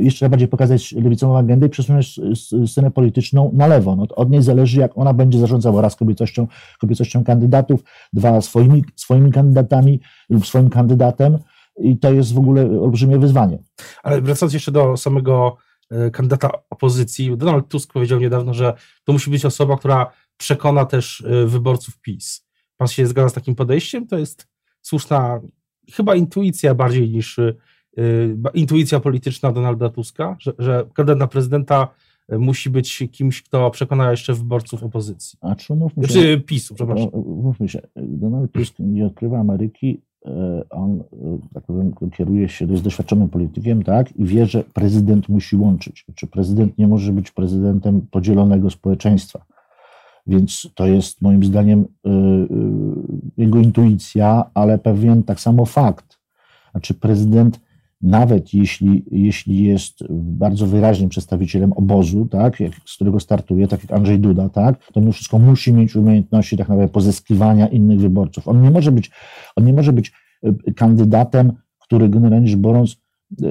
jeszcze 0.00 0.28
bardziej 0.28 0.48
pokazać 0.48 0.92
lewicową 0.92 1.38
agendę 1.38 1.66
i 1.66 1.70
przesunąć 1.70 2.20
scenę 2.66 2.90
polityczną 2.90 3.50
na 3.54 3.66
lewo. 3.66 3.96
No 3.96 4.06
od 4.16 4.30
niej 4.30 4.42
zależy, 4.42 4.80
jak 4.80 4.98
ona 4.98 5.14
będzie 5.14 5.38
zarządzała 5.38 5.82
raz 5.82 5.96
kobiecością, 5.96 6.46
kobiecością 6.80 7.24
kandydatów, 7.24 7.84
dwa 8.12 8.40
swoimi, 8.40 8.84
swoimi 8.96 9.32
kandydatami 9.32 10.00
lub 10.30 10.46
swoim 10.46 10.70
kandydatem 10.70 11.38
i 11.78 11.98
to 11.98 12.12
jest 12.12 12.34
w 12.34 12.38
ogóle 12.38 12.80
olbrzymie 12.80 13.18
wyzwanie. 13.18 13.58
Ale 14.02 14.22
wracając 14.22 14.54
jeszcze 14.54 14.72
do 14.72 14.96
samego 14.96 15.56
y, 15.92 16.10
kandydata 16.10 16.50
opozycji, 16.70 17.36
Donald 17.36 17.68
Tusk 17.68 17.92
powiedział 17.92 18.20
niedawno, 18.20 18.54
że 18.54 18.74
to 19.04 19.12
musi 19.12 19.30
być 19.30 19.44
osoba, 19.44 19.76
która 19.76 20.10
przekona 20.36 20.84
też 20.84 21.20
y, 21.20 21.46
wyborców 21.46 22.00
PiS. 22.00 22.46
Pan 22.76 22.88
się 22.88 23.06
zgadza 23.06 23.28
z 23.28 23.32
takim 23.32 23.54
podejściem? 23.54 24.06
To 24.06 24.18
jest 24.18 24.48
słuszna 24.82 25.40
chyba 25.92 26.14
intuicja 26.14 26.74
bardziej 26.74 27.10
niż 27.10 27.38
Y, 27.38 27.56
intuicja 28.54 29.00
polityczna 29.00 29.52
Donalda 29.52 29.88
Tuska, 29.88 30.36
że, 30.38 30.52
że 30.58 30.84
kandydat 30.94 31.18
na 31.18 31.26
prezydenta 31.26 31.88
y, 32.32 32.38
musi 32.38 32.70
być 32.70 33.04
kimś, 33.12 33.42
kto 33.42 33.70
przekona 33.70 34.10
jeszcze 34.10 34.34
wyborców 34.34 34.82
opozycji. 34.82 35.38
A 35.40 35.54
czy 35.54 35.74
mówmy 35.74 36.06
się, 36.06 36.12
znaczy 36.12 36.40
PiSu, 36.40 36.74
przepraszam. 36.74 37.10
Mówmy 37.26 37.68
się, 37.68 37.80
Donald 37.96 38.52
Tusk 38.52 38.74
nie 38.78 39.06
odkrywa 39.06 39.38
Ameryki, 39.38 40.00
on, 40.70 41.02
tak 41.54 41.64
powiem, 41.64 41.92
kieruje 42.16 42.48
się, 42.48 42.64
jest 42.64 42.84
doświadczonym 42.84 43.28
politykiem, 43.28 43.82
tak, 43.82 44.16
i 44.16 44.24
wie, 44.24 44.46
że 44.46 44.64
prezydent 44.64 45.28
musi 45.28 45.56
łączyć. 45.56 46.06
Czy 46.14 46.26
prezydent 46.26 46.78
nie 46.78 46.88
może 46.88 47.12
być 47.12 47.30
prezydentem 47.30 48.06
podzielonego 48.10 48.70
społeczeństwa. 48.70 49.44
Więc 50.26 50.68
to 50.74 50.86
jest 50.86 51.22
moim 51.22 51.44
zdaniem 51.44 51.84
jego 53.36 53.58
intuicja, 53.58 54.50
ale 54.54 54.78
pewien 54.78 55.22
tak 55.22 55.40
samo 55.40 55.66
fakt. 55.66 56.18
Znaczy 56.70 56.94
prezydent 56.94 57.60
nawet 58.02 58.54
jeśli, 58.54 59.04
jeśli 59.10 59.64
jest 59.64 60.04
bardzo 60.10 60.66
wyraźnym 60.66 61.08
przedstawicielem 61.08 61.72
obozu, 61.72 62.26
tak, 62.26 62.60
jak, 62.60 62.72
z 62.86 62.94
którego 62.94 63.20
startuje, 63.20 63.68
tak 63.68 63.82
jak 63.82 63.92
Andrzej 63.92 64.18
Duda, 64.18 64.48
tak, 64.48 64.92
to 64.92 65.00
mimo 65.00 65.12
wszystko 65.12 65.38
musi 65.38 65.72
mieć 65.72 65.96
umiejętności 65.96 66.56
tak 66.56 66.68
naprawdę 66.68 66.92
pozyskiwania 66.92 67.68
innych 67.68 68.00
wyborców. 68.00 68.48
On 68.48 68.62
nie 68.62 68.70
może 68.70 68.92
być, 68.92 69.10
on 69.56 69.64
nie 69.64 69.72
może 69.72 69.92
być 69.92 70.12
e, 70.42 70.72
kandydatem, 70.72 71.52
który 71.78 72.08
generalnie 72.08 72.48
rzecz 72.48 72.58
biorąc, 72.58 72.96
e, 73.42 73.46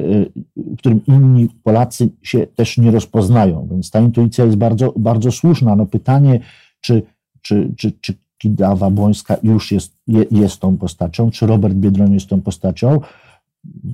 którym 0.78 1.02
inni 1.08 1.48
Polacy 1.64 2.10
się 2.22 2.48
też 2.48 2.78
nie 2.78 2.92
rozpoznają. 2.92 3.68
Więc 3.72 3.92
ta 3.92 4.00
intuicja 4.00 4.46
jest 4.46 4.58
bardzo, 4.58 4.94
bardzo 4.98 5.32
słuszna. 5.32 5.76
No 5.76 5.86
pytanie, 5.86 6.40
czy, 6.82 7.02
czy, 7.42 7.74
czy, 7.78 7.92
czy 7.92 8.14
Kidawa 8.38 8.90
Błońska 8.90 9.38
już 9.44 9.72
jest, 9.72 9.94
jest 10.32 10.60
tą 10.60 10.78
postacią, 10.78 11.32
czy 11.32 11.48
Robert 11.48 11.74
Biedroń 11.74 12.14
jest 12.14 12.28
tą 12.28 12.42
postacią, 12.42 13.00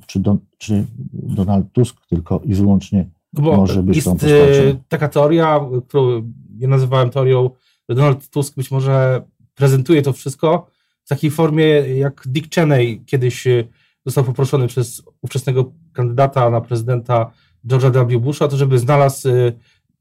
czy, 0.06 0.20
do, 0.20 0.36
czy 0.58 0.84
Donald 1.12 1.72
Tusk 1.72 2.06
tylko 2.06 2.40
i 2.44 2.54
wyłącznie 2.54 3.10
no 3.32 3.42
Bo 3.42 3.56
może 3.56 3.82
być 3.82 3.96
jest 3.96 4.04
tą 4.04 4.12
postacią? 4.12 4.36
E, 4.36 4.76
taka 4.88 5.08
teoria, 5.08 5.60
którą 5.88 6.32
ja 6.58 6.68
nazywałem 6.68 7.10
teorią, 7.10 7.50
że 7.88 7.94
Donald 7.94 8.28
Tusk 8.28 8.56
być 8.56 8.70
może 8.70 9.22
prezentuje 9.54 10.02
to 10.02 10.12
wszystko 10.12 10.66
w 11.04 11.08
takiej 11.08 11.30
formie, 11.30 11.64
jak 11.98 12.22
Dick 12.26 12.54
Cheney 12.54 13.04
kiedyś 13.06 13.46
e, 13.46 13.64
został 14.06 14.24
poproszony 14.24 14.66
przez 14.66 15.02
ówczesnego 15.22 15.72
kandydata 15.92 16.50
na 16.50 16.60
prezydenta 16.60 17.30
George'a 17.68 18.08
W. 18.08 18.20
Busha, 18.20 18.48
to 18.48 18.56
żeby 18.56 18.78
znalazł 18.78 19.28
e, 19.28 19.52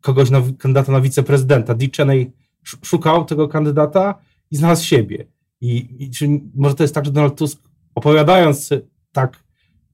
kogoś 0.01 0.29
na 0.29 0.41
kandydata 0.57 0.91
na 0.91 1.01
wiceprezydenta. 1.01 1.75
Dick 1.75 1.95
Cheney 1.95 2.31
szukał 2.83 3.25
tego 3.25 3.47
kandydata 3.47 4.15
i 4.51 4.55
znalazł 4.55 4.85
siebie. 4.85 5.25
I, 5.61 5.95
i 5.99 6.11
czy 6.11 6.27
może 6.55 6.75
to 6.75 6.83
jest 6.83 6.95
tak, 6.95 7.05
że 7.05 7.11
Donald 7.11 7.35
Tusk 7.35 7.59
opowiadając 7.95 8.69
tak 9.11 9.44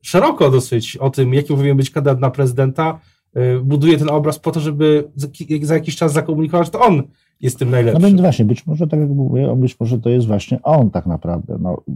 szeroko 0.02 0.50
dosyć 0.50 0.98
o 0.98 1.10
tym, 1.10 1.34
jaki 1.34 1.48
powinien 1.48 1.78
być 1.78 1.90
kandydat 1.90 2.20
na 2.20 2.32
prezydenta, 2.32 3.00
y, 3.38 3.60
buduje 3.64 3.98
ten 3.98 4.10
obraz 4.10 4.40
po 4.40 4.52
to, 4.52 4.60
żeby 4.60 5.12
za 5.62 5.74
jakiś 5.74 5.96
czas 5.96 6.14
zakomunikować, 6.14 6.68
że 6.68 6.72
to 6.72 6.80
on 6.80 7.04
jest 7.42 7.60
tym 7.60 7.72
najlepszym. 7.72 8.02
No 8.02 8.08
więc 8.08 8.22
właśnie, 8.22 8.46
być 8.46 8.68
może 8.68 8.88
tak 8.88 9.00
jak 9.00 9.10
mówię, 9.10 9.56
być 9.56 9.80
może 9.80 10.00
to 10.00 10.10
jest 10.10 10.28
właśnie 10.28 10.62
on 10.64 10.92
tak 10.92 11.06
naprawdę. 11.06 11.58
No, 11.62 11.84
y, 11.88 11.94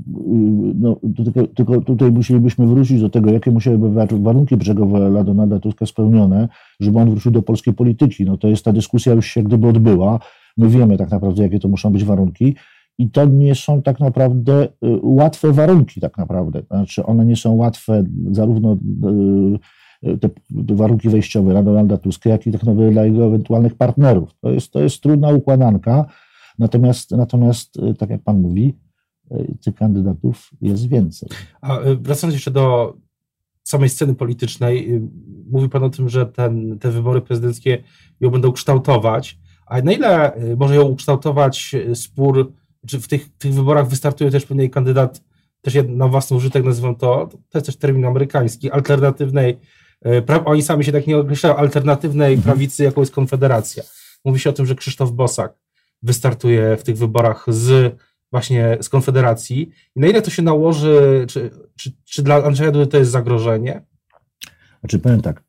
no, 0.76 1.00
tylko, 1.16 1.48
tylko 1.48 1.82
tutaj 1.82 2.12
musielibyśmy 2.12 2.68
wrócić 2.68 3.02
do 3.02 3.10
tego, 3.10 3.32
jakie 3.32 3.52
musiałyby 3.52 3.90
być 3.90 4.14
warunki 4.14 4.58
brzegowe 4.58 5.10
dla 5.10 5.24
Donalda 5.24 5.60
Tuska 5.60 5.86
spełnione, 5.86 6.50
żeby 6.80 7.00
on 7.00 7.10
wrócił 7.10 7.32
do 7.32 7.42
polskiej 7.42 7.74
polityki. 7.74 8.26
No 8.26 8.38
to 8.38 8.48
jest 8.48 8.66
ta 8.66 8.74
dyskusja 8.74 9.14
już 9.14 9.26
się 9.26 9.44
gdyby 9.44 9.68
odbyła. 9.68 10.20
My 10.58 10.70
wiemy 10.70 10.98
tak 10.98 11.12
naprawdę, 11.12 11.44
jakie 11.44 11.60
to 11.60 11.68
muszą 11.68 11.90
być 11.90 12.04
warunki. 12.04 12.56
I 12.98 13.10
to 13.10 13.26
nie 13.26 13.56
są 13.56 13.82
tak 13.82 14.00
naprawdę 14.00 14.64
y, 14.64 14.70
łatwe 15.04 15.52
warunki, 15.52 16.02
tak 16.02 16.18
naprawdę. 16.18 16.64
Znaczy, 16.68 17.06
one 17.06 17.26
nie 17.26 17.36
są 17.36 17.54
łatwe 17.54 18.04
zarówno 18.32 18.74
y, 20.04 20.10
y, 20.10 20.18
te 20.18 20.30
warunki 20.76 21.10
wejściowe 21.10 21.52
dla 21.52 21.64
Donalda 21.64 21.98
Tuska, 21.98 22.30
jak 22.30 22.48
i 22.48 22.52
tak 22.52 22.64
naprawdę 22.64 22.92
dla 22.92 23.06
jego 23.06 23.26
ewentualnych 23.26 23.76
partnerów. 23.76 24.30
To 24.42 24.52
jest, 24.52 24.72
to 24.72 24.80
jest 24.80 25.02
trudna 25.02 25.30
układanka, 25.30 26.06
natomiast, 26.60 27.12
natomiast, 27.12 27.78
tak 27.98 28.10
jak 28.10 28.22
pan 28.22 28.42
mówi, 28.42 28.78
tych 29.64 29.76
kandydatów 29.76 30.50
jest 30.62 30.88
więcej. 30.88 31.30
A 31.62 31.80
wracając 32.00 32.34
jeszcze 32.34 32.52
do 32.52 32.94
samej 33.64 33.90
sceny 33.90 34.16
politycznej, 34.16 35.02
mówi 35.52 35.70
pan 35.70 35.84
o 35.84 35.90
tym, 35.90 36.10
że 36.10 36.26
ten, 36.26 36.80
te 36.80 36.92
wybory 36.92 37.22
prezydenckie 37.22 37.84
ją 38.20 38.30
będą 38.30 38.52
kształtować, 38.52 39.40
a 39.66 39.82
na 39.82 39.92
ile 39.92 40.32
może 40.58 40.76
ją 40.76 40.84
ukształtować 40.84 41.76
spór 41.94 42.54
czy 42.88 43.00
w 43.00 43.08
tych, 43.08 43.38
tych 43.38 43.54
wyborach 43.54 43.88
wystartuje 43.88 44.32
też 44.32 44.46
pewien 44.46 44.70
kandydat, 44.70 45.22
też 45.62 45.74
na 45.88 46.08
własny 46.08 46.38
użytek 46.38 46.64
nazywam 46.64 46.96
to, 46.96 47.30
to 47.50 47.58
jest 47.58 47.66
też 47.66 47.78
termin 47.78 48.06
amerykański, 48.06 48.72
alternatywnej, 48.72 49.60
e, 50.02 50.22
pra, 50.22 50.46
oni 50.46 50.62
sami 50.62 50.86
się 50.86 50.92
tak 50.92 51.08
nie 51.08 51.18
określają, 51.18 51.56
alternatywnej 51.56 52.34
mhm. 52.34 52.44
prawicy, 52.44 52.84
jaką 52.84 53.02
jest 53.02 53.14
Konfederacja. 53.14 53.84
Mówi 54.26 54.40
się 54.40 54.50
o 54.50 54.54
tym, 54.54 54.66
że 54.66 54.76
Krzysztof 54.76 55.12
Bosak 55.12 55.54
wystartuje 56.02 56.78
w 56.78 56.84
tych 56.84 56.98
wyborach 56.98 57.46
z 57.48 57.96
właśnie 58.32 58.78
z 58.82 58.90
Konfederacji. 58.90 59.72
I 59.96 60.00
na 60.00 60.08
ile 60.08 60.22
to 60.22 60.30
się 60.30 60.42
nałoży, 60.42 61.26
czy, 61.30 61.52
czy, 61.76 61.92
czy 62.06 62.24
dla 62.24 62.44
Andrzeja 62.44 62.72
Dudy 62.72 62.88
to 62.88 62.98
jest 62.98 63.12
zagrożenie? 63.12 63.82
Znaczy 64.80 65.00
powiem 65.00 65.22
tak, 65.22 65.44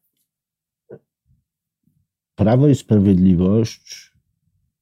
Prawo 2.37 2.69
i 2.69 2.75
Sprawiedliwość 2.75 4.13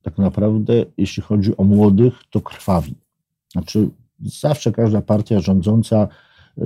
tak 0.05 0.19
naprawdę, 0.19 0.85
jeśli 0.97 1.23
chodzi 1.23 1.57
o 1.57 1.65
młodych, 1.65 2.15
to 2.31 2.41
krwawi. 2.41 2.95
Znaczy, 3.53 3.89
zawsze 4.21 4.73
każda 4.73 5.03
partia 5.03 5.41
rządząca 5.41 6.09
y, 6.59 6.63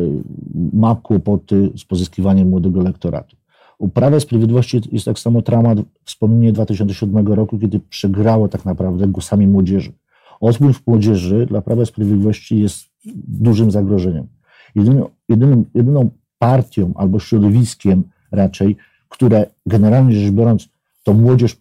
ma 0.73 0.95
kłopoty 0.95 1.71
z 1.77 1.85
pozyskiwaniem 1.85 2.49
młodego 2.49 2.81
elektoratu. 2.81 3.37
U 3.79 3.89
Prawa 3.89 4.21
Sprawiedliwości 4.21 4.81
jest 4.93 5.05
tak 5.05 5.19
samo 5.19 5.43
dramat 5.43 5.79
wspomnienie 6.05 6.53
2007 6.53 7.27
roku, 7.27 7.59
kiedy 7.59 7.81
przegrało 7.81 8.49
tak 8.49 8.65
naprawdę 8.65 9.09
głosami 9.09 9.47
młodzieży. 9.47 9.93
Odpływ 10.41 10.87
młodzieży 10.87 11.47
dla 11.47 11.63
Prawa 11.63 11.85
Sprawiedliwości 11.85 12.61
jest 12.61 12.87
dużym 13.29 13.71
zagrożeniem. 13.71 14.27
Jedyną, 14.75 15.09
jedyną, 15.29 15.65
jedyną 15.75 16.11
partią 16.39 16.93
albo 16.97 17.19
środowiskiem 17.19 18.03
raczej, 18.33 18.77
które 19.09 19.47
generalnie 19.67 20.21
rzecz 20.21 20.33
biorąc 20.33 20.69
to 21.05 21.15
młodzież 21.15 21.57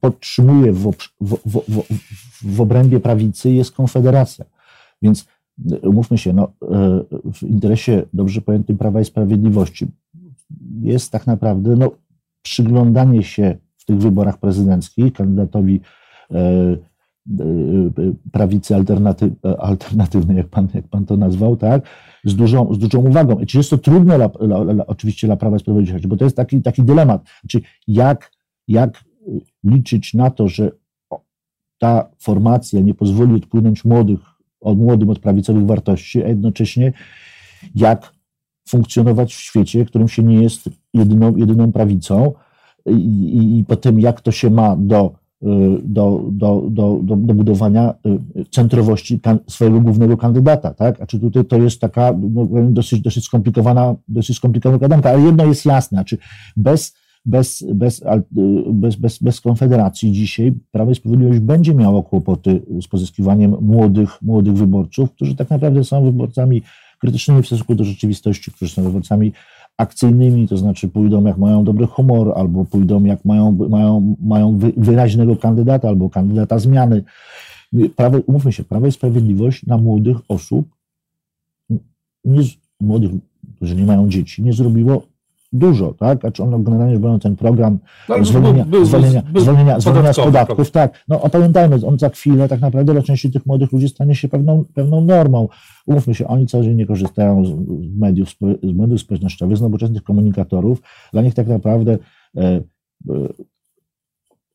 podtrzymuje 0.00 0.72
w, 0.72 0.90
w, 1.20 1.36
w, 1.46 1.82
w 2.42 2.60
obrębie 2.60 3.00
prawicy, 3.00 3.50
jest 3.50 3.72
Konfederacja. 3.72 4.44
Więc 5.02 5.26
e, 5.72 5.78
umówmy 5.88 6.18
się, 6.18 6.32
no, 6.32 6.52
e, 6.62 7.00
w 7.32 7.42
interesie 7.42 8.02
dobrze 8.12 8.40
pojętym 8.40 8.78
Prawa 8.78 9.00
i 9.00 9.04
Sprawiedliwości 9.04 9.86
jest 10.80 11.12
tak 11.12 11.26
naprawdę 11.26 11.76
no, 11.76 11.90
przyglądanie 12.42 13.22
się 13.22 13.56
w 13.76 13.84
tych 13.84 13.98
wyborach 13.98 14.38
prezydenckich 14.38 15.12
kandydatowi 15.12 15.80
e, 16.30 16.76
prawicy 18.32 18.74
alternatyw, 18.74 19.32
alternatywnej, 19.58 20.36
jak 20.36 20.48
pan, 20.48 20.68
jak 20.74 20.88
pan 20.88 21.06
to 21.06 21.16
nazwał, 21.16 21.56
tak, 21.56 21.82
z 22.24 22.34
dużą, 22.34 22.74
z 22.74 22.78
dużą 22.78 22.98
uwagą. 22.98 23.46
Czy 23.46 23.58
jest 23.58 23.70
to 23.70 23.78
trudne 23.78 24.30
oczywiście 24.86 25.26
dla 25.26 25.36
Prawa 25.36 25.56
i 25.56 25.60
Sprawiedliwości, 25.60 26.08
bo 26.08 26.16
to 26.16 26.24
jest 26.24 26.36
taki, 26.36 26.62
taki 26.62 26.82
dylemat. 26.82 27.22
Znaczy, 27.40 27.60
jak, 27.86 28.32
jak 28.68 29.04
liczyć 29.68 30.14
na 30.14 30.30
to, 30.30 30.48
że 30.48 30.70
ta 31.78 32.10
formacja 32.18 32.80
nie 32.80 32.94
pozwoli 32.94 33.34
odpłynąć 33.34 33.84
młodych, 33.84 34.20
od 34.60 34.78
młodym 34.78 35.10
od 35.10 35.18
prawicowych 35.18 35.66
wartości, 35.66 36.24
a 36.24 36.28
jednocześnie 36.28 36.92
jak 37.74 38.12
funkcjonować 38.68 39.34
w 39.34 39.40
świecie, 39.40 39.84
którym 39.84 40.08
się 40.08 40.22
nie 40.22 40.42
jest 40.42 40.70
jedyną, 40.94 41.36
jedyną 41.36 41.72
prawicą 41.72 42.32
i, 42.86 42.92
i, 42.92 43.58
i 43.58 43.64
potem 43.64 44.00
jak 44.00 44.20
to 44.20 44.32
się 44.32 44.50
ma 44.50 44.76
do, 44.76 45.14
do, 45.82 46.22
do, 46.28 46.62
do, 46.70 46.98
do, 47.02 47.16
do 47.16 47.34
budowania 47.34 47.94
centrowości 48.50 49.20
swojego 49.48 49.80
głównego 49.80 50.16
kandydata, 50.16 50.74
tak? 50.74 51.00
A 51.00 51.06
czy 51.06 51.20
tutaj 51.20 51.44
to 51.44 51.56
jest 51.56 51.80
taka 51.80 52.14
no, 52.30 52.46
dosyć, 52.70 53.00
dosyć 53.00 53.24
skomplikowana, 53.24 53.94
dosyć 54.08 54.36
skomplikowana 54.36 54.78
gadanka, 54.78 55.10
ale 55.10 55.20
jedno 55.20 55.46
jest 55.46 55.64
jasne, 55.64 55.96
znaczy 55.96 56.18
bez 56.56 56.94
bez, 57.28 57.64
bez, 57.74 58.04
bez, 58.72 58.96
bez, 58.96 59.18
bez 59.18 59.40
Konfederacji 59.40 60.12
dzisiaj 60.12 60.52
Prawo 60.70 60.90
i 60.90 60.94
Sprawiedliwość 60.94 61.38
będzie 61.38 61.74
miało 61.74 62.02
kłopoty 62.02 62.62
z 62.82 62.88
pozyskiwaniem 62.88 63.56
młodych, 63.60 64.22
młodych 64.22 64.54
wyborców, 64.54 65.12
którzy 65.12 65.36
tak 65.36 65.50
naprawdę 65.50 65.84
są 65.84 66.04
wyborcami 66.04 66.62
krytycznymi 67.00 67.42
w 67.42 67.46
stosunku 67.46 67.74
do 67.74 67.84
rzeczywistości, 67.84 68.52
którzy 68.52 68.72
są 68.72 68.82
wyborcami 68.82 69.32
akcyjnymi, 69.76 70.48
to 70.48 70.56
znaczy 70.56 70.88
pójdą 70.88 71.24
jak 71.24 71.38
mają 71.38 71.64
dobry 71.64 71.86
humor, 71.86 72.32
albo 72.36 72.64
pójdą 72.64 73.04
jak 73.04 73.24
mają, 73.24 73.52
mają, 73.52 74.16
mają 74.22 74.58
wyraźnego 74.76 75.36
kandydata, 75.36 75.88
albo 75.88 76.10
kandydata 76.10 76.58
zmiany. 76.58 77.04
Prawo, 77.96 78.18
umówmy 78.26 78.52
się, 78.52 78.64
Prawo 78.64 78.86
i 78.86 78.92
Sprawiedliwość 78.92 79.66
na 79.66 79.78
młodych 79.78 80.16
osób, 80.28 80.68
nie, 82.24 82.40
młodych, 82.80 83.10
którzy 83.56 83.76
nie 83.76 83.84
mają 83.84 84.08
dzieci, 84.08 84.42
nie 84.42 84.52
zrobiło 84.52 85.02
dużo, 85.52 85.94
tak? 85.94 86.24
A 86.24 86.30
czy 86.30 86.42
on 86.42 86.64
generalnie 86.64 86.98
był 86.98 87.18
ten 87.18 87.36
program 87.36 87.78
no, 88.08 88.24
zwolnienia, 88.24 88.64
był, 88.64 88.84
zwolnienia, 88.84 89.22
był, 89.22 89.42
zwolnienia, 89.42 89.80
zwolnienia 89.80 90.12
z 90.12 90.16
podatków, 90.16 90.70
tak? 90.70 91.04
No 91.08 91.22
opamiętajmy, 91.22 91.76
on 91.86 91.98
za 91.98 92.08
chwilę 92.08 92.48
tak 92.48 92.60
naprawdę 92.60 92.92
dla 92.92 93.02
części 93.02 93.30
tych 93.30 93.46
młodych 93.46 93.72
ludzi 93.72 93.88
stanie 93.88 94.14
się 94.14 94.28
pewną, 94.28 94.64
pewną 94.74 95.00
normą. 95.00 95.48
Umówmy 95.86 96.14
się, 96.14 96.26
oni 96.26 96.46
co 96.46 96.62
dzień 96.62 96.76
nie 96.76 96.86
korzystają 96.86 97.44
z 97.44 97.50
mediów, 97.98 98.28
z 98.62 98.72
mediów 98.76 99.00
społecznościowych, 99.00 99.56
z 99.56 99.60
nowoczesnych 99.60 100.02
komunikatorów. 100.02 100.82
Dla 101.12 101.22
nich 101.22 101.34
tak 101.34 101.46
naprawdę 101.46 101.98
e, 102.36 102.42
e, 102.44 102.62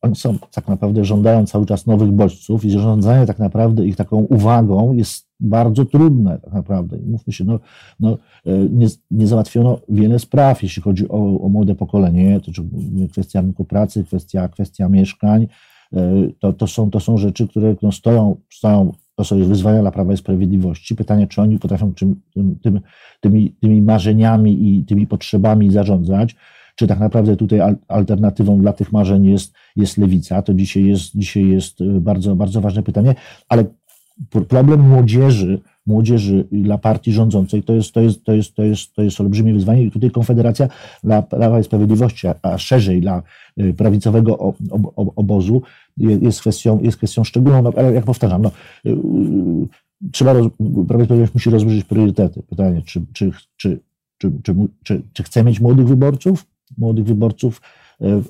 oni 0.04 0.16
są 0.16 0.38
tak 0.54 0.68
naprawdę 0.68 1.04
żądają 1.04 1.46
cały 1.46 1.66
czas 1.66 1.86
nowych 1.86 2.12
bodźców 2.12 2.64
i 2.64 2.70
zarządzanie 2.70 3.26
tak 3.26 3.38
naprawdę 3.38 3.86
ich 3.86 3.96
taką 3.96 4.16
uwagą 4.16 4.92
jest 4.92 5.28
bardzo 5.40 5.84
trudne 5.84 6.38
tak 6.38 6.52
naprawdę. 6.52 6.98
I 6.98 7.06
mówmy 7.06 7.32
się, 7.32 7.44
no, 7.44 7.60
no, 8.00 8.18
e, 8.46 8.58
nie, 8.70 8.86
nie 9.10 9.26
załatwiono 9.26 9.80
wiele 9.88 10.18
spraw, 10.18 10.62
jeśli 10.62 10.82
chodzi 10.82 11.08
o, 11.08 11.40
o 11.40 11.48
młode 11.48 11.74
pokolenie, 11.74 12.40
to 12.40 12.52
czy 12.52 12.62
kwestia 13.12 13.40
rynku 13.40 13.64
pracy, 13.64 14.04
kwestia, 14.04 14.48
kwestia 14.48 14.88
mieszkań, 14.88 15.46
e, 15.92 16.12
to, 16.38 16.52
to, 16.52 16.66
są, 16.66 16.90
to 16.90 17.00
są 17.00 17.18
rzeczy, 17.18 17.48
które 17.48 17.74
no, 17.82 17.92
stoją, 17.92 18.36
stoją 18.52 18.92
to 19.16 19.24
są 19.24 19.44
wyzwania 19.44 19.80
dla 19.80 19.90
Prawa 19.90 20.12
i 20.12 20.16
Sprawiedliwości. 20.16 20.96
Pytanie, 20.96 21.26
czy 21.26 21.42
oni 21.42 21.58
potrafią 21.58 21.94
tym, 21.94 22.20
tym, 22.62 22.80
tymi, 23.20 23.54
tymi 23.60 23.82
marzeniami 23.82 24.68
i 24.68 24.84
tymi 24.84 25.06
potrzebami 25.06 25.70
zarządzać, 25.70 26.36
czy 26.74 26.86
tak 26.86 27.00
naprawdę 27.00 27.36
tutaj 27.36 27.60
alternatywą 27.88 28.60
dla 28.60 28.72
tych 28.72 28.92
marzeń 28.92 29.26
jest, 29.26 29.52
jest 29.76 29.98
lewica, 29.98 30.42
to 30.42 30.54
dzisiaj 30.54 30.84
jest, 30.84 31.16
dzisiaj 31.16 31.48
jest 31.48 31.80
y, 31.80 32.00
bardzo, 32.00 32.36
bardzo 32.36 32.60
ważne 32.60 32.82
pytanie, 32.82 33.14
ale 33.48 33.64
problem 34.48 34.80
młodzieży, 34.80 35.60
młodzieży 35.86 36.48
dla 36.52 36.78
partii 36.78 37.12
rządzącej 37.12 37.62
to 37.62 37.72
jest, 37.72 37.92
to 37.92 38.00
jest, 38.00 38.24
to 38.24 38.32
jest, 38.32 38.54
to 38.54 38.62
jest, 38.62 38.94
to 38.94 39.02
jest 39.02 39.20
olbrzymie 39.20 39.54
wyzwanie 39.54 39.82
i 39.82 39.90
tutaj 39.90 40.10
Konfederacja 40.10 40.68
dla 41.04 41.22
Prawa 41.22 41.60
i 41.60 41.64
Sprawiedliwości, 41.64 42.26
a 42.42 42.58
szerzej 42.58 43.00
dla 43.00 43.22
y, 43.60 43.74
prawicowego 43.74 44.54
obozu 45.16 45.62
jest 45.96 46.40
kwestią, 46.40 46.80
jest 46.82 46.96
kwestią 46.96 47.24
szczególną, 47.24 47.62
no, 47.62 47.72
ale 47.76 47.92
jak 47.92 48.04
powtarzam, 48.04 48.42
no, 48.42 48.50
y, 48.86 48.96
trzeba, 50.12 50.32
roz, 50.32 50.46
Prawo 50.88 51.02
i 51.02 51.06
Sprawiedliwość 51.06 51.34
musi 51.34 51.50
rozłożyć 51.50 51.84
priorytety. 51.84 52.42
Pytanie, 52.42 52.82
czy, 52.86 53.02
czy, 53.12 53.30
czy, 53.56 53.80
czy, 54.18 54.30
czy, 54.42 54.54
czy, 54.82 55.02
czy 55.12 55.22
chce 55.22 55.44
mieć 55.44 55.60
młodych 55.60 55.88
wyborców, 55.88 56.46
młodych 56.78 57.04
wyborców 57.04 57.60
e, 58.00 58.22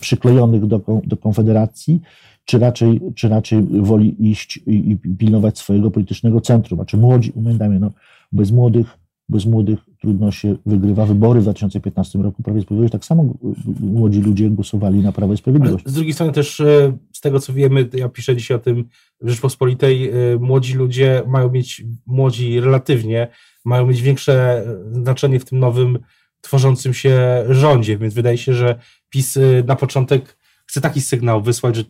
przyklejonych 0.00 0.66
do, 0.66 0.80
do 1.04 1.16
Konfederacji, 1.16 2.00
czy 2.44 2.58
raczej, 2.58 3.00
czy 3.14 3.28
raczej 3.28 3.62
woli 3.62 4.30
iść 4.30 4.56
i, 4.56 4.90
i 4.90 5.16
pilnować 5.16 5.58
swojego 5.58 5.90
politycznego 5.90 6.40
centrum. 6.40 6.80
A 6.80 6.84
czy 6.84 6.96
młodzi, 6.96 7.32
pamiętajmy, 7.32 7.80
no, 7.80 7.90
bez 8.32 8.50
młodych, 8.50 8.98
bez 9.28 9.46
młodych 9.46 9.78
trudno 10.00 10.32
się 10.32 10.56
wygrywa 10.66 11.06
wybory 11.06 11.40
w 11.40 11.42
2015 11.42 12.18
roku 12.18 12.42
Prawie 12.42 12.60
Sprawiedliwość. 12.60 12.92
Tak 12.92 13.04
samo 13.04 13.34
młodzi 13.80 14.20
ludzie 14.20 14.50
głosowali 14.50 14.98
na 14.98 15.12
Prawo 15.12 15.32
i 15.32 15.36
Sprawiedliwość. 15.36 15.88
z 15.88 15.94
drugiej 15.94 16.12
strony 16.12 16.32
też 16.32 16.60
e, 16.60 16.96
z 17.12 17.20
tego 17.20 17.40
co 17.40 17.52
wiemy, 17.52 17.88
ja 17.92 18.08
piszę 18.08 18.36
dzisiaj 18.36 18.56
o 18.56 18.60
tym 18.60 18.84
w 19.20 19.28
Rzeczpospolitej, 19.28 20.10
e, 20.10 20.14
młodzi 20.40 20.74
ludzie 20.74 21.22
mają 21.26 21.50
mieć, 21.50 21.84
młodzi 22.06 22.60
relatywnie, 22.60 23.28
mają 23.64 23.86
mieć 23.86 24.02
większe 24.02 24.64
znaczenie 24.90 25.40
w 25.40 25.44
tym 25.44 25.58
nowym 25.58 25.98
tworzącym 26.44 26.94
się 26.94 27.44
rządzie, 27.48 27.98
więc 27.98 28.14
wydaje 28.14 28.38
się, 28.38 28.54
że 28.54 28.78
PiS 29.10 29.36
y, 29.36 29.64
na 29.66 29.76
początek 29.76 30.36
chce 30.66 30.80
taki 30.80 31.00
sygnał 31.00 31.42
wysłać, 31.42 31.76
że 31.76 31.84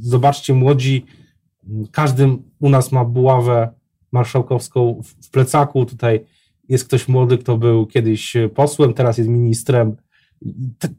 zobaczcie 0.00 0.54
młodzi, 0.54 1.06
każdy 1.92 2.28
u 2.60 2.70
nas 2.70 2.92
ma 2.92 3.04
buławę 3.04 3.68
marszałkowską 4.12 5.02
w 5.22 5.30
plecaku, 5.30 5.84
tutaj 5.84 6.24
jest 6.68 6.84
ktoś 6.84 7.08
młody, 7.08 7.38
kto 7.38 7.58
był 7.58 7.86
kiedyś 7.86 8.36
posłem, 8.54 8.94
teraz 8.94 9.18
jest 9.18 9.30
ministrem. 9.30 9.96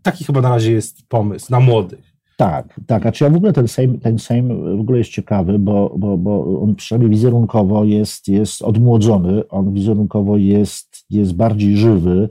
taki 0.02 0.24
chyba 0.24 0.42
na 0.42 0.50
razie 0.50 0.72
jest 0.72 1.08
pomysł 1.08 1.46
na 1.50 1.60
młodych. 1.60 2.10
Tak, 2.38 2.80
tak. 2.88 3.06
A 3.06 3.12
czy 3.12 3.24
ja 3.24 3.30
w 3.30 3.36
ogóle 3.36 3.54
ten 3.54 3.68
Sejm, 3.68 4.00
ten 4.00 4.20
Sejm 4.20 4.78
w 4.78 4.80
ogóle 4.80 4.98
jest 4.98 5.12
ciekawy, 5.12 5.60
bo, 5.60 5.96
bo, 5.98 6.18
bo 6.18 6.62
on 6.62 6.76
przynajmniej 6.76 7.10
wizerunkowo 7.10 7.86
jest, 7.86 8.28
jest 8.28 8.62
odmłodzony, 8.62 9.48
on 9.48 9.74
wizerunkowo 9.74 10.38
jest, 10.38 11.06
jest 11.10 11.36
bardziej 11.36 11.78
żywy 11.78 12.30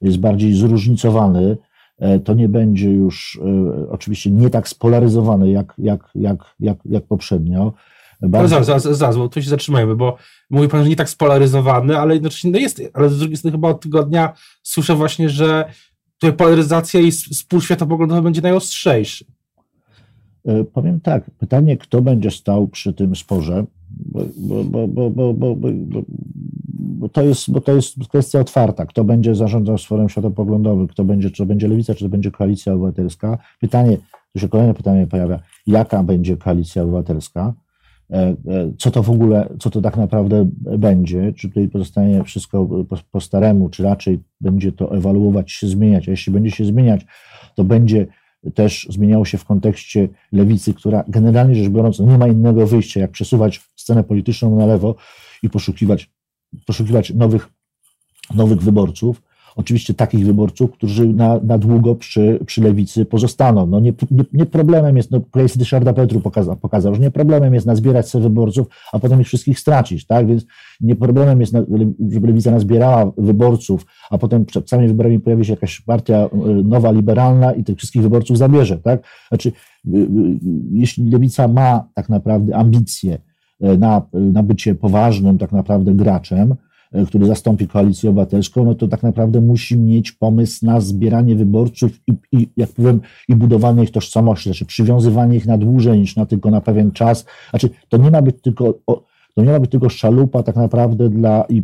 jest 0.00 0.18
bardziej 0.18 0.54
zróżnicowany, 0.54 1.56
e, 1.98 2.20
to 2.20 2.34
nie 2.34 2.48
będzie 2.48 2.90
już 2.90 3.40
e, 3.44 3.90
oczywiście 3.90 4.30
nie 4.30 4.50
tak 4.50 4.68
spolaryzowany 4.68 5.50
jak, 5.50 5.74
jak, 5.78 6.10
jak, 6.14 6.54
jak, 6.60 6.78
jak 6.84 7.04
poprzednio. 7.04 7.72
Bardzo... 8.22 8.48
zaraz, 8.48 8.66
zaraz, 8.66 8.98
zaraz, 8.98 9.16
bo 9.16 9.28
tu 9.28 9.42
się 9.42 9.50
zatrzymajmy, 9.50 9.96
bo 9.96 10.16
mówi 10.50 10.68
pan, 10.68 10.82
że 10.82 10.88
nie 10.88 10.96
tak 10.96 11.10
spolaryzowany, 11.10 11.98
ale 11.98 12.14
jednocześnie 12.14 12.50
no 12.50 12.58
jest, 12.58 12.82
ale 12.94 13.08
z 13.08 13.18
drugiej 13.18 13.36
strony 13.36 13.52
chyba 13.52 13.68
od 13.68 13.80
tygodnia 13.80 14.32
słyszę 14.62 14.94
właśnie, 14.94 15.28
że 15.28 15.64
tutaj 16.18 16.36
polaryzacja 16.36 17.00
i 17.00 17.12
spór 17.12 17.64
światopoglądowy 17.64 18.22
będzie 18.22 18.40
najostrzejszy. 18.40 19.24
E, 20.44 20.64
powiem 20.64 21.00
tak, 21.00 21.30
pytanie, 21.30 21.76
kto 21.76 22.02
będzie 22.02 22.30
stał 22.30 22.68
przy 22.68 22.92
tym 22.92 23.16
sporze, 23.16 23.64
bo, 23.90 24.24
bo, 24.36 24.64
bo, 24.64 24.88
bo, 24.88 25.10
bo, 25.10 25.34
bo, 25.34 25.54
bo, 25.72 26.02
to 27.08 27.22
jest, 27.22 27.50
bo 27.50 27.60
to 27.60 27.72
jest 27.72 27.96
kwestia 28.08 28.40
otwarta. 28.40 28.86
Kto 28.86 29.04
będzie 29.04 29.34
zarządzał 29.34 29.78
sforem 29.78 30.08
światopoglądowym, 30.08 30.88
kto 30.88 31.04
będzie, 31.04 31.30
czy 31.30 31.36
to 31.36 31.46
będzie 31.46 31.68
lewica, 31.68 31.94
czy 31.94 32.04
to 32.04 32.08
będzie 32.08 32.30
koalicja 32.30 32.72
obywatelska. 32.72 33.38
Pytanie, 33.60 33.96
tu 34.32 34.38
się 34.38 34.48
kolejne 34.48 34.74
pytanie 34.74 35.06
pojawia, 35.06 35.40
jaka 35.66 36.02
będzie 36.02 36.36
koalicja 36.36 36.82
obywatelska? 36.82 37.54
E, 38.10 38.16
e, 38.16 38.36
co 38.78 38.90
to 38.90 39.02
w 39.02 39.10
ogóle, 39.10 39.48
co 39.58 39.70
to 39.70 39.80
tak 39.80 39.96
naprawdę 39.96 40.50
będzie? 40.78 41.32
Czy 41.32 41.48
tutaj 41.48 41.68
pozostanie 41.68 42.24
wszystko 42.24 42.66
po, 42.88 42.96
po 43.10 43.20
staremu, 43.20 43.68
czy 43.68 43.82
raczej 43.82 44.20
będzie 44.40 44.72
to 44.72 44.96
ewaluować, 44.96 45.52
się 45.52 45.66
zmieniać? 45.66 46.08
A 46.08 46.10
jeśli 46.10 46.32
będzie 46.32 46.50
się 46.50 46.64
zmieniać, 46.64 47.06
to 47.54 47.64
będzie 47.64 48.06
też 48.54 48.86
zmieniało 48.90 49.24
się 49.24 49.38
w 49.38 49.44
kontekście 49.44 50.08
lewicy, 50.32 50.74
która 50.74 51.04
generalnie 51.08 51.54
rzecz 51.54 51.68
biorąc 51.68 52.00
nie 52.00 52.18
ma 52.18 52.28
innego 52.28 52.66
wyjścia, 52.66 53.00
jak 53.00 53.10
przesuwać 53.10 53.60
scenę 53.76 54.04
polityczną 54.04 54.56
na 54.56 54.66
lewo 54.66 54.94
i 55.42 55.50
poszukiwać, 55.50 56.10
poszukiwać 56.66 57.10
nowych, 57.14 57.48
nowych 58.34 58.62
wyborców. 58.62 59.22
Oczywiście 59.56 59.94
takich 59.94 60.26
wyborców, 60.26 60.70
którzy 60.70 61.06
na, 61.06 61.40
na 61.42 61.58
długo 61.58 61.94
przy, 61.94 62.38
przy 62.46 62.62
lewicy 62.62 63.04
pozostaną. 63.04 63.66
No 63.66 63.80
nie, 63.80 63.92
nie, 64.10 64.24
nie 64.32 64.46
problemem 64.46 64.96
jest, 64.96 65.10
no 65.10 65.20
kolej 65.30 65.48
Ryszarda 65.58 65.92
Petru 65.92 66.20
pokazał, 66.20 66.56
pokazał, 66.56 66.94
że 66.94 67.00
nie 67.00 67.10
problemem 67.10 67.54
jest 67.54 67.66
nazbierać 67.66 68.08
sobie 68.08 68.22
wyborców, 68.22 68.66
a 68.92 68.98
potem 68.98 69.20
ich 69.20 69.26
wszystkich 69.26 69.58
stracić, 69.58 70.06
tak? 70.06 70.26
Więc 70.26 70.46
nie 70.80 70.96
problemem 70.96 71.40
jest, 71.40 71.52
żeby 72.10 72.26
lewica 72.26 72.50
nazbierała 72.50 73.12
wyborców, 73.18 73.86
a 74.10 74.18
potem 74.18 74.44
przed 74.44 74.70
samymi 74.70 74.88
wyborami 74.88 75.20
pojawi 75.20 75.44
się 75.44 75.52
jakaś 75.52 75.80
partia 75.80 76.26
y, 76.26 76.64
nowa, 76.64 76.90
liberalna 76.90 77.52
i 77.52 77.64
tych 77.64 77.78
wszystkich 77.78 78.02
wyborców 78.02 78.38
zabierze, 78.38 78.78
tak? 78.78 79.02
Znaczy, 79.28 79.48
y, 79.48 79.98
y, 79.98 80.06
jeśli 80.72 81.10
lewica 81.10 81.48
ma 81.48 81.88
tak 81.94 82.08
naprawdę 82.08 82.56
ambicje 82.56 83.18
na, 83.60 84.02
na 84.12 84.42
bycie 84.42 84.74
poważnym 84.74 85.38
tak 85.38 85.52
naprawdę 85.52 85.94
graczem, 85.94 86.54
E, 86.92 87.06
który 87.06 87.26
zastąpi 87.26 87.68
koalicję 87.68 88.10
obywatelską, 88.10 88.64
no 88.64 88.74
to 88.74 88.88
tak 88.88 89.02
naprawdę 89.02 89.40
musi 89.40 89.78
mieć 89.78 90.12
pomysł 90.12 90.66
na 90.66 90.80
zbieranie 90.80 91.36
wyborców 91.36 91.90
i, 92.06 92.12
i 92.32 92.48
jak 92.56 92.70
powiem, 92.70 93.00
i 93.28 93.36
budowanie 93.36 93.82
ich 93.82 93.90
tożsamości, 93.90 94.48
znaczy 94.48 94.66
przywiązywanie 94.66 95.36
ich 95.36 95.46
na 95.46 95.58
dłużej 95.58 95.98
niż 95.98 96.16
na 96.16 96.26
tylko 96.26 96.50
na 96.50 96.60
pewien 96.60 96.92
czas. 96.92 97.24
Znaczy, 97.50 97.70
to 97.88 97.96
nie 97.96 98.10
ma 98.10 98.22
być 98.22 98.36
tylko 98.42 98.74
to 99.34 99.44
nie 99.44 99.52
ma 99.52 99.60
być 99.60 99.70
tylko 99.70 99.88
szalupa 99.88 100.42
tak 100.42 100.56
naprawdę 100.56 101.08
dla 101.08 101.44
i, 101.48 101.62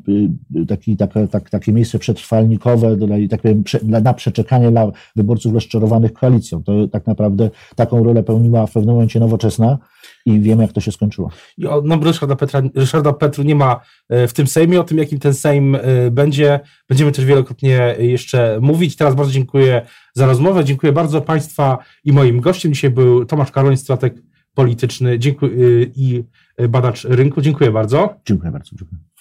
taki, 0.68 0.96
taka, 0.96 1.26
tak, 1.26 1.50
takie 1.50 1.72
miejsce 1.72 1.98
przetrwalnikowe 1.98 2.96
dla, 2.96 3.16
tak 3.30 3.42
powiem, 3.42 3.62
prze, 3.64 3.78
dla, 3.78 4.00
na 4.00 4.14
przeczekanie 4.14 4.70
dla 4.70 4.92
wyborców 5.16 5.54
rozczarowanych 5.54 6.12
koalicją. 6.12 6.62
To 6.62 6.88
tak 6.88 7.06
naprawdę 7.06 7.50
taką 7.76 8.04
rolę 8.04 8.22
pełniła 8.22 8.66
w 8.66 8.72
pewnym 8.72 8.94
momencie 8.94 9.20
nowoczesna 9.20 9.78
i 10.26 10.40
wiemy, 10.40 10.62
jak 10.62 10.72
to 10.72 10.80
się 10.80 10.92
skończyło. 10.92 11.30
No, 11.58 12.00
Ryszarda, 12.02 12.36
Petra, 12.36 12.62
Ryszarda 12.74 13.12
Petru 13.12 13.42
nie 13.42 13.54
ma 13.54 13.80
e, 14.08 14.28
w 14.28 14.32
tym 14.32 14.46
Sejmie. 14.46 14.80
O 14.80 14.84
tym, 14.84 14.98
jakim 14.98 15.18
ten 15.18 15.34
Sejm 15.34 15.74
e, 15.74 16.10
będzie, 16.10 16.60
będziemy 16.88 17.12
też 17.12 17.24
wielokrotnie 17.24 17.94
jeszcze 17.98 18.58
mówić. 18.60 18.96
Teraz 18.96 19.14
bardzo 19.14 19.32
dziękuję 19.32 19.82
za 20.14 20.26
rozmowę. 20.26 20.64
Dziękuję 20.64 20.92
bardzo 20.92 21.20
Państwa 21.20 21.78
i 22.04 22.12
moim 22.12 22.40
gościem. 22.40 22.74
Dzisiaj 22.74 22.90
był 22.90 23.24
Tomasz 23.24 23.50
Karoń, 23.50 23.76
strateg 23.76 24.14
polityczny 24.54 25.18
dziękuję, 25.18 25.52
i 25.82 26.24
badacz 26.68 27.04
rynku. 27.04 27.40
Dziękuję 27.40 27.70
bardzo. 27.70 28.14
Dziękuję 28.26 28.52
bardzo. 28.52 28.76
Dziękuję. 28.76 29.15